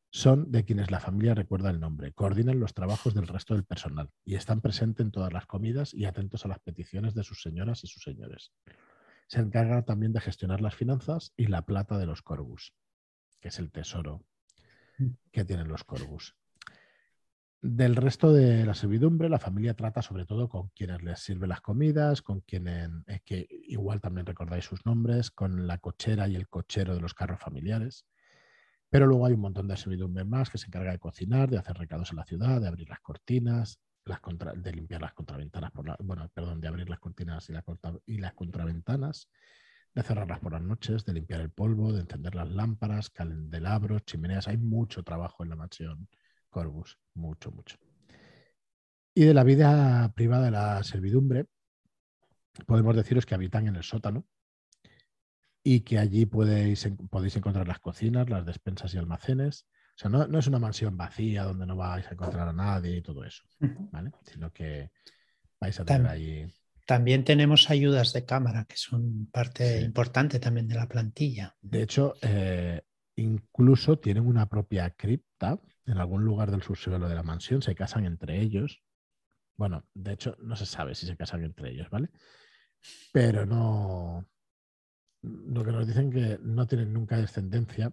Son 0.09 0.51
de 0.51 0.65
quienes 0.65 0.89
la 0.91 0.99
familia 0.99 1.33
recuerda 1.33 1.69
el 1.69 1.79
nombre, 1.79 2.13
coordinan 2.13 2.59
los 2.59 2.73
trabajos 2.73 3.13
del 3.13 3.27
resto 3.27 3.53
del 3.53 3.65
personal 3.65 4.09
y 4.25 4.35
están 4.35 4.61
presentes 4.61 5.05
en 5.05 5.11
todas 5.11 5.31
las 5.31 5.45
comidas 5.45 5.93
y 5.93 6.05
atentos 6.05 6.45
a 6.45 6.47
las 6.49 6.59
peticiones 6.59 7.13
de 7.13 7.23
sus 7.23 7.41
señoras 7.41 7.83
y 7.83 7.87
sus 7.87 8.03
señores. 8.03 8.51
Se 9.27 9.39
encargan 9.39 9.85
también 9.85 10.13
de 10.13 10.21
gestionar 10.21 10.61
las 10.61 10.75
finanzas 10.75 11.33
y 11.37 11.47
la 11.47 11.63
plata 11.63 11.97
de 11.97 12.05
los 12.05 12.21
Corvus, 12.21 12.73
que 13.39 13.49
es 13.49 13.59
el 13.59 13.71
tesoro 13.71 14.25
que 15.31 15.45
tienen 15.45 15.67
los 15.67 15.83
Corvus. 15.83 16.35
Del 17.59 17.95
resto 17.95 18.31
de 18.31 18.65
la 18.65 18.75
servidumbre, 18.75 19.29
la 19.29 19.39
familia 19.39 19.73
trata 19.73 20.01
sobre 20.03 20.25
todo 20.25 20.47
con 20.47 20.69
quienes 20.69 21.01
les 21.01 21.19
sirven 21.19 21.49
las 21.49 21.61
comidas, 21.61 22.21
con 22.21 22.41
quienes, 22.41 22.89
que 23.25 23.47
igual 23.49 23.99
también 23.99 24.27
recordáis 24.27 24.65
sus 24.65 24.85
nombres, 24.85 25.31
con 25.31 25.65
la 25.65 25.79
cochera 25.79 26.27
y 26.27 26.35
el 26.35 26.47
cochero 26.47 26.93
de 26.93 27.01
los 27.01 27.15
carros 27.15 27.39
familiares. 27.39 28.05
Pero 28.89 29.07
luego 29.07 29.25
hay 29.25 29.33
un 29.33 29.41
montón 29.41 29.67
de 29.67 29.75
servidumbre 29.75 30.23
más 30.23 30.49
que 30.49 30.59
se 30.59 30.67
encarga 30.67 30.91
de 30.91 30.99
cocinar, 30.99 31.49
de 31.49 31.57
hacer 31.57 31.77
recados 31.77 32.11
en 32.11 32.17
la 32.17 32.25
ciudad, 32.25 32.61
de 32.61 32.67
abrir 32.67 32.87
las 32.89 32.99
cortinas, 32.99 33.79
las 34.05 34.21
de 34.55 34.71
limpiar 34.71 35.01
las 35.01 35.13
contraventanas, 35.13 35.71
por 35.71 35.97
bueno, 36.03 36.29
perdón, 36.33 36.61
de 36.61 36.67
abrir 36.67 36.89
las 36.89 36.99
cortinas 36.99 37.49
y, 37.49 37.53
y 38.05 38.17
las 38.19 38.33
contraventanas, 38.33 39.29
de 39.97 40.03
cerrarlas 40.03 40.39
por 40.39 40.51
las 40.51 40.61
noches, 40.61 41.05
de 41.05 41.13
limpiar 41.13 41.41
el 41.41 41.49
polvo, 41.49 41.91
de 41.91 42.01
encender 42.01 42.35
las 42.35 42.47
lámparas, 42.51 43.09
candelabros, 43.09 44.05
chimeneas. 44.05 44.47
Hay 44.47 44.57
mucho 44.57 45.01
trabajo 45.01 45.41
en 45.41 45.49
la 45.49 45.55
mansión 45.55 46.07
Corvus, 46.51 46.99
mucho, 47.15 47.49
mucho. 47.51 47.77
Y 49.15 49.23
de 49.25 49.33
la 49.33 49.43
vida 49.43 50.13
privada 50.13 50.45
de 50.45 50.51
la 50.51 50.83
servidumbre, 50.83 51.47
podemos 52.67 52.95
deciros 52.95 53.25
que 53.25 53.33
habitan 53.33 53.67
en 53.67 53.75
el 53.75 53.81
sótano 53.81 54.27
y 55.63 55.79
que 55.79 55.97
allí 55.97 56.27
podéis, 56.27 56.87
podéis 57.09 57.35
encontrar 57.35 57.67
las 57.67 57.79
cocinas, 57.79 58.29
las 58.29 58.45
despensas 58.45 58.93
y 58.93 58.99
almacenes, 58.99 59.65
O 59.95 59.97
sea, 59.97 60.11
no, 60.11 60.37
es 60.37 60.45
una 60.45 60.59
mansión 60.59 60.95
vacía 60.95 61.43
donde 61.43 61.65
no 61.65 61.75
vais 61.75 62.05
a 62.05 62.11
encontrar 62.11 62.47
a 62.47 62.53
nadie 62.53 62.97
y 62.97 63.01
todo 63.01 63.23
eso, 63.23 63.41
¿vale? 63.91 64.11
Sino 64.21 64.53
que 64.53 64.91
vais 65.59 65.79
a 65.79 65.85
tener 65.85 66.05
ahí. 66.05 66.53
También 66.87 67.25
tenemos 67.25 67.69
ayudas 67.69 68.13
de 68.13 68.23
cámara, 68.23 68.63
que 68.63 68.77
son 68.77 69.25
parte 69.29 69.81
importante 69.81 70.39
también 70.39 70.69
de 70.69 70.75
la 70.75 70.87
plantilla. 70.87 71.53
De 71.61 71.81
hecho, 71.81 72.13
eh, 72.21 72.81
incluso 73.17 73.99
tienen 73.99 74.25
una 74.25 74.47
propia 74.47 74.89
cripta 74.91 75.59
en 75.85 75.97
algún 75.97 76.23
lugar 76.23 76.49
del 76.49 76.63
subsuelo 76.63 77.09
de 77.09 77.15
la 77.15 77.23
mansión, 77.23 77.61
se 77.61 77.75
casan 77.75 78.05
entre 78.05 78.39
ellos. 78.39 78.81
Bueno, 79.57 79.85
de 79.93 80.13
hecho, 80.13 80.37
no 80.39 80.55
se 80.55 80.65
sabe 80.65 80.95
si 80.95 81.05
se 81.05 81.17
casan 81.17 81.43
entre 81.43 81.71
ellos, 81.71 81.89
¿vale? 81.89 82.09
Pero 83.11 83.45
no. 83.45 84.25
Lo 85.23 85.65
que 85.65 85.73
nos 85.73 85.85
dicen 85.85 86.09
que 86.09 86.39
no 86.41 86.67
tienen 86.67 86.93
nunca 86.93 87.17
descendencia. 87.17 87.91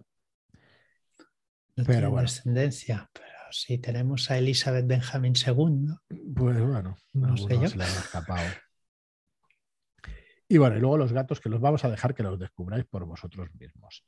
No 1.75 1.83
pero 1.83 2.07
tienen 2.07 2.15
descendencia, 2.21 3.09
pero 3.11 3.51
si 3.51 3.77
tenemos 3.77 4.31
a 4.31 4.37
Elizabeth 4.37 4.87
Benjamin 4.87 5.33
II. 5.35 5.95
Pues 6.33 6.61
bueno, 6.61 6.95
no 7.11 7.35
sé 7.35 7.59
yo. 7.59 7.67
se 7.67 7.77
le 7.77 7.83
han 7.83 7.89
escapado. 7.89 8.47
Y 10.55 10.57
bueno, 10.57 10.77
y 10.77 10.79
luego 10.79 10.95
los 10.95 11.11
gatos 11.11 11.41
que 11.41 11.49
los 11.49 11.59
vamos 11.59 11.83
a 11.83 11.89
dejar 11.89 12.15
que 12.15 12.23
los 12.23 12.39
descubráis 12.39 12.85
por 12.85 13.03
vosotros 13.03 13.53
mismos. 13.55 14.05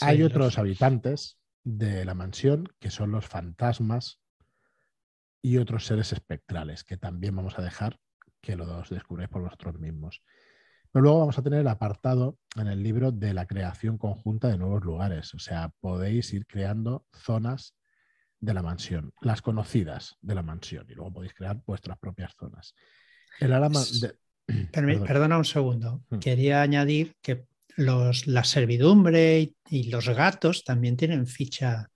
Hay 0.00 0.22
otros 0.22 0.56
habitantes 0.56 1.38
de 1.62 2.06
la 2.06 2.14
mansión 2.14 2.66
que 2.80 2.90
son 2.90 3.12
los 3.12 3.26
fantasmas 3.26 4.22
y 5.42 5.58
otros 5.58 5.84
seres 5.84 6.14
espectrales 6.14 6.82
que 6.82 6.96
también 6.96 7.36
vamos 7.36 7.58
a 7.58 7.62
dejar 7.62 8.00
que 8.40 8.56
los 8.56 8.88
descubráis 8.88 9.28
por 9.28 9.42
vosotros 9.42 9.78
mismos. 9.78 10.22
Pero 10.90 11.02
luego 11.02 11.18
vamos 11.18 11.38
a 11.38 11.42
tener 11.42 11.60
el 11.60 11.68
apartado 11.68 12.38
en 12.56 12.68
el 12.68 12.82
libro 12.82 13.12
de 13.12 13.34
la 13.34 13.44
creación 13.44 13.98
conjunta 13.98 14.48
de 14.48 14.56
nuevos 14.56 14.82
lugares. 14.82 15.34
O 15.34 15.38
sea, 15.38 15.74
podéis 15.80 16.32
ir 16.32 16.46
creando 16.46 17.04
zonas 17.12 17.76
de 18.40 18.54
la 18.54 18.62
mansión, 18.62 19.12
las 19.20 19.42
conocidas 19.42 20.16
de 20.22 20.36
la 20.36 20.42
mansión, 20.42 20.86
y 20.88 20.94
luego 20.94 21.12
podéis 21.12 21.34
crear 21.34 21.60
vuestras 21.66 21.98
propias 21.98 22.32
zonas. 22.34 22.74
El 23.40 23.50
de, 23.50 24.14
Perdona 24.72 25.38
un 25.38 25.44
segundo. 25.44 26.02
Mm. 26.10 26.18
Quería 26.18 26.62
añadir 26.62 27.14
que 27.22 27.46
los, 27.76 28.26
la 28.26 28.44
servidumbre 28.44 29.54
y, 29.68 29.90
los 29.90 30.08
gatos 30.08 30.64
también 30.64 30.96
tienen 30.96 31.26
ficha, 31.26 31.90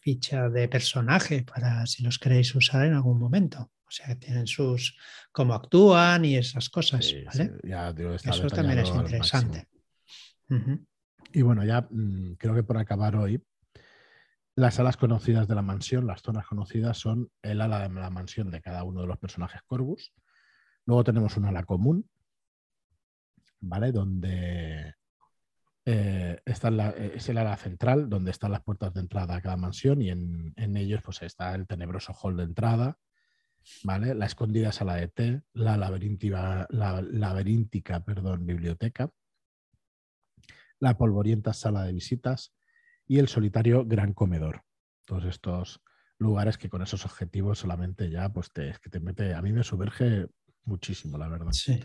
ficha 0.00 0.48
de 0.48 0.68
personaje 0.68 1.42
para 1.42 1.86
si 1.86 2.02
los 2.02 2.18
queréis 2.18 2.54
usar 2.54 2.86
en 2.86 2.94
algún 2.94 3.18
momento. 3.18 3.70
O 3.88 3.90
sea, 3.90 4.18
tienen 4.18 4.46
sus 4.46 4.98
cómo 5.30 5.54
actúan 5.54 6.24
y 6.24 6.36
esas 6.36 6.68
cosas. 6.68 7.06
Eso 7.06 8.48
también 8.48 8.80
es 8.80 8.88
interesante. 8.88 9.68
Y 11.32 11.42
bueno, 11.42 11.64
ya 11.64 11.86
mm, 11.88 12.34
creo 12.34 12.54
que 12.54 12.62
por 12.62 12.78
acabar 12.78 13.16
hoy, 13.16 13.42
las 14.56 14.80
alas 14.80 14.96
conocidas 14.96 15.46
de 15.46 15.54
la 15.54 15.62
mansión, 15.62 16.06
las 16.06 16.22
zonas 16.22 16.46
conocidas 16.46 16.98
son 16.98 17.30
el 17.42 17.60
ala 17.60 17.88
de 17.88 17.94
la 17.94 18.10
mansión 18.10 18.50
de 18.50 18.60
cada 18.60 18.84
uno 18.84 19.02
de 19.02 19.06
los 19.06 19.18
personajes 19.18 19.62
Corvus 19.66 20.12
Luego 20.86 21.04
tenemos 21.04 21.36
una 21.36 21.48
ala 21.48 21.64
común, 21.64 22.08
¿vale? 23.60 23.90
Donde 23.92 24.94
eh, 25.84 26.40
está 26.44 26.68
es 26.96 27.28
el 27.28 27.38
ala 27.38 27.56
central, 27.56 28.08
donde 28.08 28.30
están 28.30 28.52
las 28.52 28.62
puertas 28.62 28.94
de 28.94 29.00
entrada 29.00 29.36
a 29.36 29.40
cada 29.40 29.56
mansión 29.56 30.00
y 30.00 30.10
en, 30.10 30.54
ellos 30.76 31.00
pues 31.04 31.22
está 31.22 31.54
el 31.54 31.66
tenebroso 31.66 32.12
hall 32.12 32.36
de 32.36 32.44
entrada, 32.44 32.98
¿vale? 33.82 34.14
La 34.14 34.26
escondida 34.26 34.70
sala 34.70 34.94
de 34.94 35.08
té, 35.08 35.42
la 35.52 35.76
laberíntica, 35.76 36.66
la 36.70 37.02
laberíntica 37.02 38.04
perdón, 38.04 38.46
biblioteca, 38.46 39.10
la 40.78 40.96
polvorienta 40.96 41.52
sala 41.52 41.82
de 41.84 41.92
visitas 41.92 42.54
y 43.08 43.18
el 43.18 43.28
solitario 43.28 43.84
gran 43.84 44.12
comedor. 44.12 44.62
Todos 45.04 45.24
estos 45.24 45.80
lugares 46.18 46.58
que 46.58 46.68
con 46.68 46.82
esos 46.82 47.04
objetivos 47.04 47.58
solamente 47.58 48.08
ya 48.08 48.28
pues 48.32 48.52
te, 48.52 48.74
que 48.82 48.90
te 48.90 49.00
mete, 49.00 49.34
a 49.34 49.42
mí 49.42 49.52
me 49.52 49.64
sumerge 49.64 50.28
muchísimo, 50.66 51.16
la 51.16 51.28
verdad. 51.28 51.52
Sí. 51.52 51.80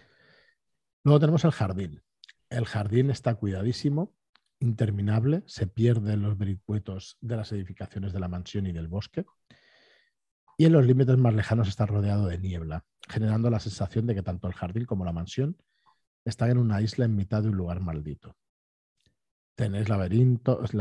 Luego 1.04 1.20
tenemos 1.20 1.46
el 1.46 1.52
jardín. 1.52 2.02
El 2.50 2.66
jardín 2.66 3.10
está 3.10 3.36
cuidadísimo, 3.36 4.14
interminable, 4.60 5.44
se 5.46 5.68
pierden 5.68 6.22
los 6.22 6.38
vericuetos 6.38 7.18
de 7.22 7.38
las 7.38 7.52
edificaciones 7.52 8.14
de 8.14 8.20
la 8.20 8.28
mansión 8.28 8.68
y 8.68 8.72
del 8.72 8.88
bosque. 8.88 9.26
Y 10.58 10.66
en 10.66 10.74
los 10.74 10.86
límites 10.86 11.18
más 11.18 11.34
lejanos 11.34 11.68
está 11.68 11.86
rodeado 11.86 12.28
de 12.28 12.38
niebla, 12.38 12.86
generando 13.10 13.50
la 13.50 13.60
sensación 13.60 14.06
de 14.06 14.16
que 14.16 14.22
tanto 14.22 14.48
el 14.48 14.54
jardín 14.54 14.86
como 14.86 15.06
la 15.06 15.14
mansión 15.14 15.58
están 16.24 16.52
en 16.52 16.58
una 16.60 16.82
isla 16.82 17.06
en 17.06 17.16
mitad 17.16 17.42
de 17.42 17.50
un 17.50 17.58
lugar 17.58 17.80
maldito. 17.80 18.36
Tenéis 19.56 19.90
laberintos, 19.90 20.72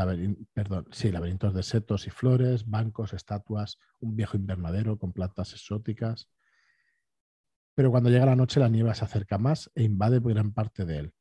perdón, 0.53 0.87
sí, 0.91 1.11
laberintos 1.11 1.55
de 1.55 1.63
setos 1.63 2.07
y 2.07 2.11
flores, 2.11 2.69
bancos, 2.69 3.13
estatuas, 3.13 3.79
un 4.01 4.17
viejo 4.17 4.37
invernadero 4.37 4.99
con 4.99 5.13
plantas 5.13 5.53
exóticas, 5.53 6.29
pero 7.75 7.91
cuando 7.91 8.11
llega 8.11 8.27
la 8.27 8.37
noche 8.37 8.61
la 8.61 8.69
niebla 8.69 8.95
se 8.95 9.05
acerca 9.05 9.39
más 9.39 9.71
e 9.75 9.83
invade 9.83 10.21
gran 10.21 10.53
parte 10.53 10.85
de 10.85 10.99
él. 10.99 11.15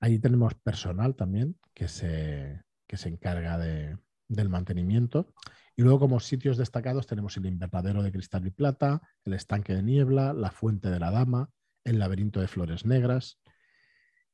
Allí 0.00 0.18
tenemos 0.18 0.54
personal 0.54 1.14
también 1.14 1.58
que 1.72 1.88
se, 1.88 2.62
se 2.96 3.08
encarga 3.08 3.58
del 3.58 4.48
mantenimiento. 4.48 5.32
Y 5.76 5.82
luego 5.82 6.00
como 6.00 6.20
sitios 6.20 6.56
destacados 6.56 7.06
tenemos 7.06 7.36
el 7.36 7.46
invernadero 7.46 8.02
de 8.02 8.12
cristal 8.12 8.46
y 8.46 8.50
plata, 8.50 9.02
el 9.24 9.34
estanque 9.34 9.74
de 9.74 9.82
niebla, 9.82 10.32
la 10.32 10.50
fuente 10.50 10.90
de 10.90 11.00
la 11.00 11.10
dama, 11.10 11.50
el 11.84 11.98
laberinto 11.98 12.40
de 12.40 12.48
flores 12.48 12.84
negras. 12.84 13.40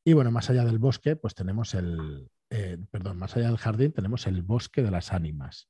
Y 0.05 0.13
bueno, 0.13 0.31
más 0.31 0.51
allá 0.51 0.65
del 0.65 0.79
bosque, 0.79 1.17
pues 1.17 1.35
tenemos 1.35 1.75
el, 1.75 2.31
eh, 2.51 2.79
perdón, 2.91 3.19
más 3.19 3.37
allá 3.37 3.47
del 3.47 3.59
jardín 3.59 3.93
tenemos 3.93 4.27
el 4.27 4.43
bosque 4.43 4.83
de 4.83 4.91
las 4.91 5.13
ánimas. 5.13 5.69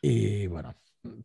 Y 0.00 0.46
bueno, 0.46 0.74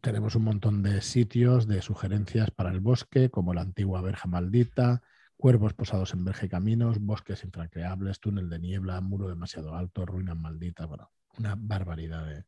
tenemos 0.01 0.35
un 0.35 0.43
montón 0.43 0.83
de 0.83 1.01
sitios 1.01 1.67
de 1.67 1.81
sugerencias 1.81 2.51
para 2.51 2.71
el 2.71 2.79
bosque, 2.79 3.29
como 3.29 3.53
la 3.53 3.61
antigua 3.61 4.01
verja 4.01 4.27
maldita, 4.27 5.01
cuervos 5.37 5.73
posados 5.73 6.13
en 6.13 6.23
verja 6.23 6.45
y 6.45 6.49
caminos, 6.49 6.99
bosques 6.99 7.43
infranqueables, 7.43 8.19
túnel 8.19 8.49
de 8.49 8.59
niebla, 8.59 9.01
muro 9.01 9.27
demasiado 9.27 9.75
alto, 9.75 10.05
ruinas 10.05 10.37
malditas, 10.37 10.87
bueno, 10.87 11.11
una 11.37 11.55
barbaridad 11.57 12.45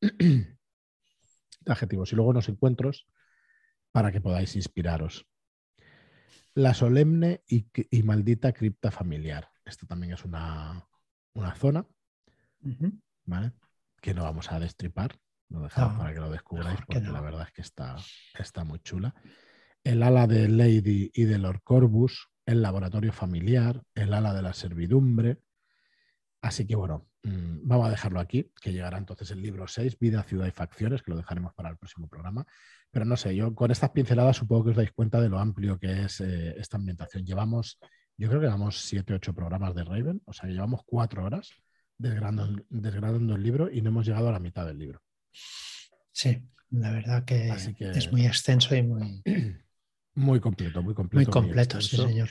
de, 0.00 0.56
adjetivos. 1.66 2.12
Y 2.12 2.16
luego 2.16 2.30
unos 2.30 2.48
encuentros 2.48 3.06
para 3.92 4.12
que 4.12 4.20
podáis 4.20 4.56
inspiraros. 4.56 5.26
La 6.54 6.72
solemne 6.72 7.42
y, 7.46 7.66
maldita 8.02 8.52
cripta 8.52 8.90
familiar. 8.90 9.50
Esta 9.64 9.86
también 9.86 10.14
es 10.14 10.24
una, 10.24 10.88
zona, 11.56 11.86
Que 14.00 14.14
no 14.14 14.22
vamos 14.22 14.50
a 14.52 14.60
destripar, 14.60 15.18
lo 15.48 15.60
dejamos 15.62 15.98
para 15.98 16.12
que 16.12 16.20
lo 16.20 16.30
descubráis 16.30 16.78
porque 16.86 17.00
la 17.00 17.20
verdad 17.20 17.46
es 17.46 17.52
que 17.52 17.62
está, 17.62 17.96
está 18.38 18.64
muy 18.64 18.80
chula. 18.80 19.14
El 19.84 20.02
ala 20.02 20.26
de 20.26 20.48
Lady 20.48 21.10
y 21.14 21.24
de 21.24 21.38
Lord 21.38 21.62
Corbus, 21.62 22.28
el 22.44 22.62
laboratorio 22.62 23.12
familiar, 23.12 23.82
el 23.94 24.12
ala 24.12 24.34
de 24.34 24.42
la 24.42 24.52
servidumbre. 24.52 25.38
Así 26.42 26.66
que 26.66 26.74
bueno, 26.74 27.08
mm, 27.22 27.60
vamos 27.62 27.86
a 27.86 27.90
dejarlo 27.90 28.20
aquí, 28.20 28.50
que 28.60 28.72
llegará 28.72 28.98
entonces 28.98 29.30
el 29.30 29.40
libro 29.42 29.68
6, 29.68 29.98
Vida, 29.98 30.24
Ciudad 30.24 30.46
y 30.46 30.50
Facciones, 30.50 31.02
que 31.02 31.12
lo 31.12 31.16
dejaremos 31.16 31.54
para 31.54 31.70
el 31.70 31.76
próximo 31.76 32.08
programa. 32.08 32.44
Pero 32.90 33.04
no 33.04 33.16
sé, 33.16 33.34
yo 33.36 33.54
con 33.54 33.70
estas 33.70 33.90
pinceladas 33.90 34.36
supongo 34.36 34.64
que 34.64 34.70
os 34.70 34.76
dais 34.76 34.92
cuenta 34.92 35.20
de 35.20 35.28
lo 35.28 35.38
amplio 35.38 35.78
que 35.78 36.04
es 36.04 36.20
eh, 36.20 36.54
esta 36.58 36.76
ambientación. 36.76 37.24
Llevamos, 37.24 37.78
yo 38.16 38.28
creo 38.28 38.40
que 38.40 38.46
llevamos 38.46 38.80
7, 38.80 39.14
8 39.14 39.34
programas 39.34 39.74
de 39.74 39.84
Raven, 39.84 40.22
o 40.24 40.32
sea 40.32 40.48
que 40.48 40.54
llevamos 40.54 40.80
4 40.84 41.24
horas 41.24 41.50
desgranando 41.98 43.34
el 43.34 43.42
libro 43.42 43.70
y 43.70 43.80
no 43.80 43.88
hemos 43.88 44.06
llegado 44.06 44.28
a 44.28 44.32
la 44.32 44.40
mitad 44.40 44.66
del 44.66 44.78
libro. 44.78 45.00
Sí, 46.12 46.42
la 46.70 46.92
verdad 46.92 47.24
que, 47.24 47.48
es 47.50 48.10
muy 48.10 48.26
extenso 48.26 48.74
y 48.74 48.82
muy... 48.82 49.22
Muy 50.18 50.40
completo, 50.40 50.82
muy 50.82 50.94
completo. 50.94 51.30
Muy 51.30 51.30
completo, 51.30 51.78
sí, 51.78 51.94
señor. 51.94 52.30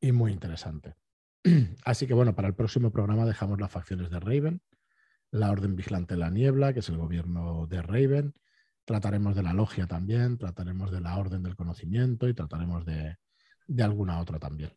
Y 0.00 0.12
muy 0.12 0.30
interesante. 0.30 0.94
Así 1.84 2.06
que 2.06 2.14
bueno, 2.14 2.36
para 2.36 2.46
el 2.46 2.54
próximo 2.54 2.92
programa 2.92 3.26
dejamos 3.26 3.60
las 3.60 3.72
facciones 3.72 4.10
de 4.10 4.20
Raven, 4.20 4.62
la 5.32 5.50
Orden 5.50 5.74
Vigilante 5.74 6.14
de 6.14 6.20
la 6.20 6.30
Niebla, 6.30 6.72
que 6.72 6.78
es 6.78 6.88
el 6.88 6.98
gobierno 6.98 7.66
de 7.66 7.82
Raven. 7.82 8.32
Trataremos 8.84 9.34
de 9.34 9.42
la 9.42 9.52
logia 9.52 9.88
también, 9.88 10.38
trataremos 10.38 10.92
de 10.92 11.00
la 11.00 11.16
Orden 11.18 11.42
del 11.42 11.56
Conocimiento 11.56 12.28
y 12.28 12.34
trataremos 12.34 12.86
de, 12.86 13.16
alguna 13.82 14.20
otra 14.20 14.38
también. 14.38 14.72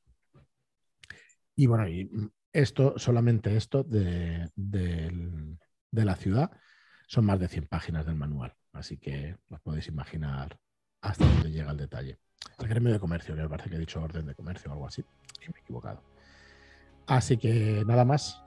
Y 1.55 1.67
bueno, 1.67 1.87
y 1.87 2.09
esto, 2.51 2.97
solamente 2.97 3.55
esto 3.55 3.83
de, 3.83 4.49
de 4.55 6.05
la 6.05 6.15
ciudad 6.15 6.49
son 7.13 7.25
más 7.25 7.39
de 7.39 7.47
100 7.47 7.67
páginas 7.67 8.07
del 8.07 8.15
manual, 8.15 8.55
así 8.71 8.97
que 8.97 9.37
os 9.51 9.59
podéis 9.59 9.87
imaginar 9.87 10.57
hasta 10.99 11.23
dónde 11.23 11.51
llega 11.51 11.69
el 11.69 11.77
detalle. 11.77 12.17
El 12.57 12.67
gremio 12.67 12.91
de 12.91 12.99
comercio, 12.99 13.35
me 13.35 13.47
parece 13.47 13.69
que 13.69 13.75
he 13.75 13.79
dicho 13.79 14.01
orden 14.01 14.25
de 14.25 14.33
comercio 14.33 14.71
o 14.71 14.73
algo 14.73 14.87
así, 14.87 15.05
y 15.45 15.51
me 15.51 15.59
he 15.59 15.61
equivocado. 15.61 16.01
Así 17.05 17.37
que 17.37 17.83
nada 17.85 18.03
más. 18.03 18.41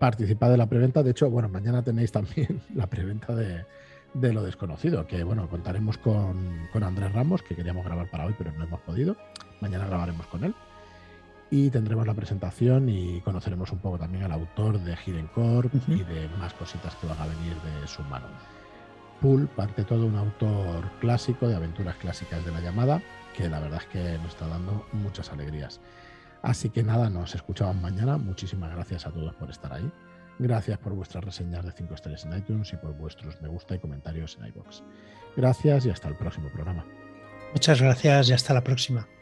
Participad 0.00 0.50
de 0.50 0.56
la 0.56 0.68
preventa. 0.68 1.04
De 1.04 1.12
hecho, 1.12 1.30
bueno, 1.30 1.48
mañana 1.48 1.84
tenéis 1.84 2.10
también 2.10 2.62
la 2.74 2.88
preventa 2.88 3.32
de, 3.32 3.64
lo 4.14 4.42
desconocido, 4.42 5.06
que 5.06 5.22
bueno, 5.22 5.48
contaremos 5.48 5.98
con, 5.98 6.66
con, 6.72 6.82
Andrés 6.82 7.12
Ramos, 7.12 7.44
que 7.44 7.54
queríamos 7.54 7.84
grabar 7.84 8.10
para 8.10 8.26
hoy, 8.26 8.34
pero 8.36 8.50
no 8.50 8.64
hemos 8.64 8.80
podido. 8.80 9.16
Mañana 9.60 9.86
grabaremos 9.86 10.26
con 10.26 10.42
él. 10.42 10.54
Y 11.50 11.70
tendremos 11.70 12.06
la 12.06 12.14
presentación 12.14 12.88
y 12.88 13.20
conoceremos 13.22 13.72
un 13.72 13.78
poco 13.78 13.98
también 13.98 14.24
al 14.24 14.32
autor 14.32 14.78
de 14.80 14.96
Hidden 14.96 15.28
Corp 15.28 15.72
y 15.88 16.02
de 16.04 16.28
más 16.38 16.52
cositas 16.54 16.94
que 16.96 17.06
van 17.06 17.18
a 17.18 17.26
venir 17.26 17.54
de 17.54 17.86
su 17.86 18.02
mano. 18.02 18.26
Pool 19.20 19.48
parte 19.48 19.84
todo 19.84 20.06
un 20.06 20.16
autor 20.16 20.90
clásico 21.00 21.48
de 21.48 21.56
aventuras 21.56 21.96
clásicas 21.96 22.44
de 22.44 22.52
la 22.52 22.60
llamada, 22.60 23.02
que 23.36 23.48
la 23.48 23.60
verdad 23.60 23.80
es 23.82 23.88
que 23.88 24.18
nos 24.18 24.28
está 24.28 24.46
dando 24.46 24.86
muchas 24.92 25.32
alegrías. 25.32 25.80
Así 26.42 26.70
que 26.70 26.84
nada, 26.84 27.10
nos 27.10 27.34
escuchamos 27.34 27.76
mañana. 27.76 28.16
Muchísimas 28.16 28.72
gracias 28.72 29.06
a 29.06 29.10
todos 29.10 29.34
por 29.34 29.50
estar 29.50 29.72
ahí. 29.72 29.90
Gracias 30.38 30.78
por 30.78 30.92
vuestras 30.94 31.24
reseñas 31.24 31.64
de 31.64 31.72
5 31.72 31.94
estrellas 31.94 32.24
en 32.24 32.38
iTunes 32.38 32.72
y 32.72 32.76
por 32.76 32.94
vuestros 32.94 33.40
me 33.42 33.48
gusta 33.48 33.74
y 33.74 33.80
comentarios 33.80 34.38
en 34.38 34.46
iBox. 34.46 34.84
Gracias 35.36 35.86
y 35.86 35.90
hasta 35.90 36.08
el 36.08 36.16
próximo 36.16 36.48
programa. 36.52 36.84
Muchas 37.52 37.80
gracias 37.80 38.28
y 38.28 38.32
hasta 38.32 38.54
la 38.54 38.62
próxima. 38.62 39.17